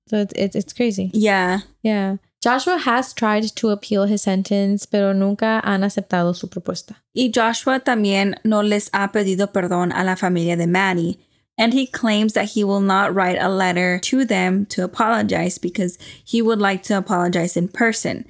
So 0.09 0.17
it's 0.19 0.33
it's, 0.35 0.57
it's 0.57 0.73
crazy. 0.73 1.11
Yeah. 1.13 1.61
Yeah. 1.83 2.17
Joshua 2.41 2.79
has 2.79 3.13
tried 3.13 3.45
to 3.57 3.71
appeal 3.71 4.05
his 4.07 4.23
sentence, 4.23 4.87
pero 4.87 5.13
nunca 5.13 5.61
han 5.65 5.83
aceptado 5.83 6.35
su 6.35 6.47
propuesta. 6.49 6.95
Y 7.15 7.31
Joshua 7.35 7.81
también 7.81 8.37
no 8.45 8.63
les 8.63 8.89
ha 8.93 9.11
pedido 9.13 9.53
perdón 9.53 9.93
a 9.93 10.05
la 10.05 10.15
familia 10.17 10.57
de 10.57 10.67
Maddie. 10.69 11.19
And 11.59 11.73
he 11.75 11.87
claims 11.87 12.35
that 12.35 12.51
he 12.51 12.63
will 12.63 12.81
not 12.81 13.13
write 13.15 13.37
a 13.41 13.49
letter 13.49 13.99
to 13.99 14.25
them 14.25 14.65
to 14.67 14.85
apologize 14.85 15.59
because 15.59 15.99
he 16.25 16.41
would 16.41 16.61
like 16.61 16.85
to 16.85 16.97
apologize 16.97 17.57
in 17.57 17.67
person. 17.69 18.25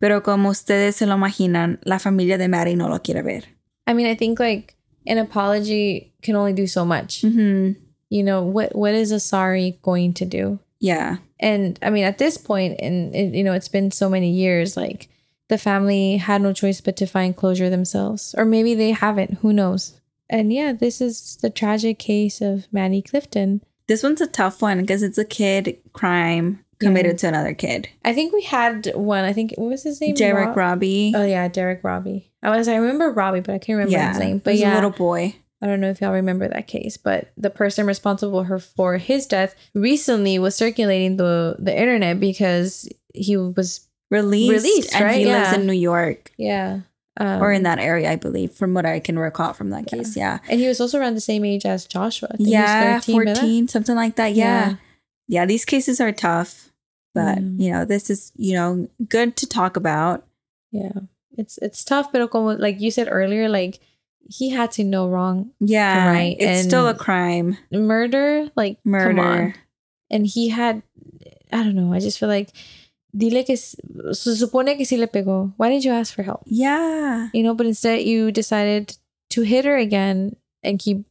Pero 0.00 0.20
como 0.20 0.50
ustedes 0.50 0.96
se 0.96 1.06
lo 1.06 1.16
imaginan, 1.16 1.78
la 1.86 1.96
familia 1.98 2.36
de 2.36 2.46
Maddie 2.46 2.74
no 2.76 2.88
lo 2.88 2.98
quiere 2.98 3.22
ver. 3.22 3.42
I 3.86 3.94
mean, 3.94 4.06
I 4.06 4.14
think 4.14 4.38
like 4.38 4.74
an 5.06 5.16
apology 5.18 6.12
can 6.22 6.36
only 6.36 6.52
do 6.52 6.66
so 6.66 6.84
much. 6.84 7.22
Mm-hmm. 7.22 7.80
you 8.10 8.22
know 8.22 8.42
what 8.42 8.76
what 8.76 8.92
is 8.94 9.10
a 9.10 9.18
sorry 9.18 9.78
going 9.82 10.12
to 10.14 10.24
do 10.26 10.58
Yeah. 10.78 11.16
and 11.40 11.78
i 11.82 11.88
mean 11.90 12.04
at 12.04 12.18
this 12.18 12.36
point 12.36 12.78
and 12.80 13.14
it, 13.14 13.34
you 13.34 13.42
know 13.42 13.54
it's 13.54 13.68
been 13.72 13.90
so 13.90 14.08
many 14.10 14.30
years 14.30 14.76
like 14.76 15.08
the 15.48 15.56
family 15.58 16.18
had 16.18 16.42
no 16.42 16.52
choice 16.52 16.80
but 16.82 16.96
to 16.98 17.06
find 17.06 17.34
closure 17.34 17.70
themselves 17.70 18.34
or 18.36 18.44
maybe 18.44 18.74
they 18.74 18.92
haven't 18.92 19.38
who 19.40 19.52
knows 19.52 19.98
and 20.28 20.52
yeah 20.52 20.72
this 20.72 21.00
is 21.00 21.36
the 21.42 21.50
tragic 21.50 21.98
case 21.98 22.40
of 22.40 22.66
Maddie 22.72 23.02
clifton 23.02 23.62
This 23.86 24.02
one's 24.02 24.20
a 24.20 24.26
tough 24.26 24.62
one 24.62 24.80
because 24.80 25.02
it's 25.02 25.18
a 25.18 25.24
kid 25.24 25.78
crime 25.92 26.64
committed 26.80 27.18
to 27.18 27.28
another 27.28 27.54
kid. 27.54 27.88
I 28.04 28.12
think 28.12 28.32
we 28.32 28.42
had 28.42 28.90
one. 28.94 29.24
I 29.24 29.32
think 29.32 29.54
what 29.56 29.70
was 29.70 29.82
his 29.82 30.00
name? 30.00 30.14
Derrick 30.14 30.48
Rob- 30.48 30.56
Robie. 30.56 31.12
Oh 31.14 31.24
yeah, 31.24 31.48
Derrick 31.48 31.80
Robie. 31.82 32.30
I 32.42 32.56
was 32.56 32.68
I 32.68 32.76
remember 32.76 33.10
Robie, 33.10 33.40
but 33.40 33.54
I 33.54 33.58
can't 33.58 33.76
remember 33.78 33.92
yeah, 33.92 34.10
his 34.10 34.18
name. 34.18 34.38
But 34.38 34.56
yeah, 34.56 34.74
a 34.74 34.76
little 34.76 34.90
boy. 34.90 35.36
I 35.62 35.66
don't 35.66 35.80
know 35.80 35.88
if 35.88 36.00
y'all 36.00 36.12
remember 36.12 36.46
that 36.48 36.66
case, 36.66 36.96
but 36.98 37.30
the 37.38 37.48
person 37.48 37.86
responsible 37.86 38.44
for 38.58 38.98
his 38.98 39.26
death 39.26 39.54
recently 39.72 40.38
was 40.38 40.54
circulating 40.54 41.16
the 41.16 41.56
the 41.58 41.74
internet 41.74 42.20
because 42.20 42.88
he 43.14 43.36
was 43.36 43.88
Released, 44.10 44.52
Released, 44.52 44.94
and 44.94 45.04
right? 45.04 45.18
he 45.18 45.24
lives 45.24 45.52
in 45.54 45.66
New 45.66 45.72
York 45.72 46.30
yeah 46.36 46.80
um, 47.18 47.42
or 47.42 47.52
in 47.52 47.62
that 47.62 47.78
area, 47.78 48.10
I 48.10 48.16
believe, 48.16 48.52
from 48.52 48.74
what 48.74 48.84
I 48.86 48.98
can 49.00 49.18
recall 49.18 49.52
from 49.52 49.70
that 49.70 49.84
Yeah. 49.92 49.98
case. 49.98 50.16
Yeah, 50.16 50.38
and 50.48 50.60
he 50.60 50.66
was 50.68 50.80
also 50.80 50.98
around 50.98 51.14
the 51.14 51.20
same 51.20 51.44
age 51.44 51.64
as 51.64 51.86
Joshua. 51.86 52.28
I 52.32 52.36
think 52.36 52.48
he 52.48 52.54
was 52.56 52.60
yeah, 52.70 53.00
13, 53.00 53.16
¿verdad? 53.16 53.36
fourteen, 53.36 53.68
something 53.68 53.94
like 53.96 54.16
that. 54.16 54.34
Yeah. 54.34 54.76
yeah, 55.28 55.46
These 55.46 55.64
cases 55.64 56.00
are 56.00 56.12
tough, 56.12 56.72
but 57.14 57.38
Mm. 57.38 57.60
you 57.60 57.70
know, 57.72 57.84
this 57.84 58.10
is 58.10 58.32
you 58.36 58.54
know 58.54 58.88
good 59.08 59.36
to 59.36 59.46
talk 59.46 59.76
about. 59.76 60.26
yeah. 60.72 60.92
It's 61.36 61.58
it's 61.58 61.82
tough, 61.84 62.12
but 62.12 62.32
like 62.60 62.80
you 62.80 62.90
said 62.92 63.08
earlier, 63.10 63.48
like 63.48 63.80
he 64.30 64.50
had 64.50 64.70
to 64.72 64.84
know 64.84 65.08
wrong 65.08 65.50
Yeah, 65.60 66.08
Right, 66.10 66.36
It's 66.38 66.62
still 66.62 66.86
a 66.88 66.94
crime. 66.94 67.58
murder, 67.72 68.50
like. 68.56 68.78
Murder. 68.84 69.54
and 70.10 70.26
he 70.26 70.48
had 70.50 70.82
I 71.52 71.62
don't 71.62 71.74
know. 71.74 71.92
I 71.92 71.98
just 72.00 72.18
feel 72.18 72.28
like 72.28 72.50
dile 73.16 73.44
que 73.44 73.56
se 73.56 74.34
supone 74.36 74.76
que 74.76 74.84
sí 74.84 74.96
le 74.98 75.06
pegó. 75.06 75.52
Why 75.56 75.68
didn't 75.70 75.84
you 75.84 75.92
ask 75.92 76.14
for 76.14 76.22
help? 76.24 76.42
Yeah. 76.46 77.28
You 77.32 77.42
know, 77.42 77.54
but 77.54 77.66
instead 77.66 78.02
you 78.02 78.30
decided 78.32 78.96
to 79.30 79.42
hit 79.42 79.64
her 79.64 79.76
again 79.76 80.36
and 80.62 80.78
keep 80.78 81.04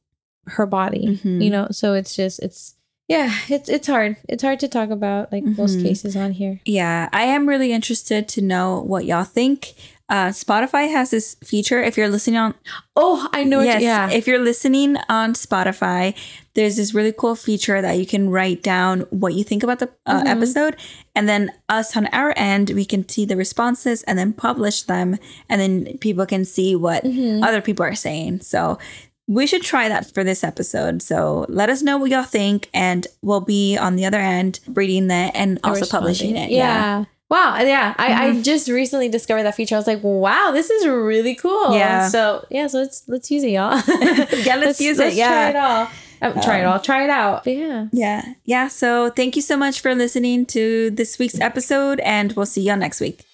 her 0.58 0.66
body. 0.66 1.20
Mhm. 1.24 1.42
You 1.42 1.50
know, 1.50 1.68
so 1.72 1.94
it's 1.94 2.16
just 2.16 2.40
it's 2.44 2.76
yeah, 3.10 3.32
it's 3.50 3.70
it's 3.70 3.88
hard. 3.88 4.18
It's 4.30 4.44
hard 4.44 4.60
to 4.62 4.68
talk 4.68 4.90
about 4.90 5.32
like 5.32 5.44
most 5.44 5.78
Mhm. 5.78 5.84
cases 5.84 6.16
on 6.16 6.32
here. 6.32 6.60
Yeah, 6.66 7.10
I 7.12 7.24
am 7.24 7.48
really 7.48 7.72
interested 7.74 8.28
to 8.30 8.42
know 8.42 8.82
what 8.86 9.06
y'all 9.06 9.26
think. 9.26 9.74
Uh, 10.14 10.28
Spotify 10.30 10.92
has 10.92 11.10
this 11.10 11.36
feature. 11.44 11.82
If 11.82 11.98
you're 11.98 12.08
listening 12.08 12.38
on, 12.38 12.54
Oh, 12.96 13.28
I 13.34 13.44
know. 13.44 13.62
yes, 13.62 13.82
It, 13.82 13.86
yeah. 13.86 14.12
if 14.12 14.28
you're 14.28 14.38
listening 14.38 14.96
on 15.10 15.34
Spotify, 15.34 16.14
there's 16.54 16.76
this 16.76 16.94
really 16.94 17.12
cool 17.12 17.34
feature 17.34 17.82
that 17.82 17.98
you 17.98 18.06
can 18.06 18.30
write 18.30 18.62
down 18.62 19.02
what 19.10 19.34
you 19.34 19.44
think 19.44 19.64
about 19.64 19.80
the 19.80 19.90
uh, 20.06 20.22
Mhm. 20.22 20.28
episode, 20.28 20.76
and 21.16 21.28
then 21.28 21.50
us 21.68 21.98
on 21.98 22.06
our 22.14 22.32
end, 22.38 22.70
we 22.76 22.86
can 22.86 23.10
see 23.10 23.26
the 23.26 23.36
responses 23.36 24.04
and 24.04 24.20
then 24.20 24.34
publish 24.34 24.84
them, 24.84 25.18
and 25.50 25.60
then 25.60 25.98
people 25.98 26.28
can 26.28 26.46
see 26.46 26.76
what 26.76 27.04
Mhm. 27.04 27.44
other 27.44 27.60
people 27.62 27.84
are 27.84 27.96
saying. 27.96 28.42
So 28.42 28.78
we 29.28 29.48
should 29.48 29.64
try 29.64 29.90
that 29.90 30.14
for 30.14 30.24
this 30.24 30.44
episode. 30.44 31.02
So 31.02 31.48
let 31.50 31.72
us 31.72 31.82
know 31.82 31.98
what 31.98 32.12
y'all 32.12 32.22
think, 32.22 32.70
and 32.72 33.08
we'll 33.24 33.42
be 33.42 33.76
on 33.78 33.96
the 33.96 34.06
other 34.06 34.20
end 34.20 34.60
reading 34.68 35.08
that 35.08 35.32
and 35.34 35.60
also 35.64 35.88
publishing 35.88 36.36
it. 36.36 36.52
Yeah. 36.52 37.06
Wow. 37.34 37.58
Yeah. 37.62 37.96
I, 37.98 38.08
I 38.28 38.32
Mhm. 38.32 38.44
just 38.44 38.68
recently 38.70 39.10
discovered 39.10 39.44
that 39.44 39.56
feature. 39.56 39.76
I 39.76 39.80
was 39.80 39.88
like, 39.88 40.02
wow, 40.04 40.52
this 40.54 40.70
is 40.70 40.86
really 40.86 41.36
cool. 41.36 41.76
Yeah. 41.76 42.08
So 42.08 42.46
yeah, 42.50 42.68
so 42.68 42.80
let's 42.84 43.04
let's 43.08 43.32
use 43.32 43.44
it, 43.44 43.52
y'all. 43.58 43.82
Yeah, 44.48 44.58
let's 44.58 44.80
use 44.80 45.00
it, 45.00 45.06
Let's 45.06 45.16
yeah. 45.16 45.30
try 45.30 45.50
it 45.50 45.56
all. 45.68 45.88
Um, 46.22 46.34
try 46.42 46.58
it 46.62 46.66
all. 46.66 46.80
Try 46.80 47.04
it 47.04 47.10
out. 47.10 47.44
But 47.44 47.56
yeah. 47.56 47.88
Yeah. 47.92 48.22
Yeah. 48.46 48.68
So 48.70 49.10
thank 49.10 49.36
you 49.36 49.42
so 49.42 49.58
much 49.58 49.82
for 49.82 49.94
listening 49.96 50.46
to 50.56 50.90
this 50.92 51.18
week's 51.20 51.40
episode, 51.40 52.00
and 52.02 52.32
we'll 52.34 52.46
see 52.46 52.62
y'all 52.62 52.78
next 52.78 53.02
week. 53.02 53.26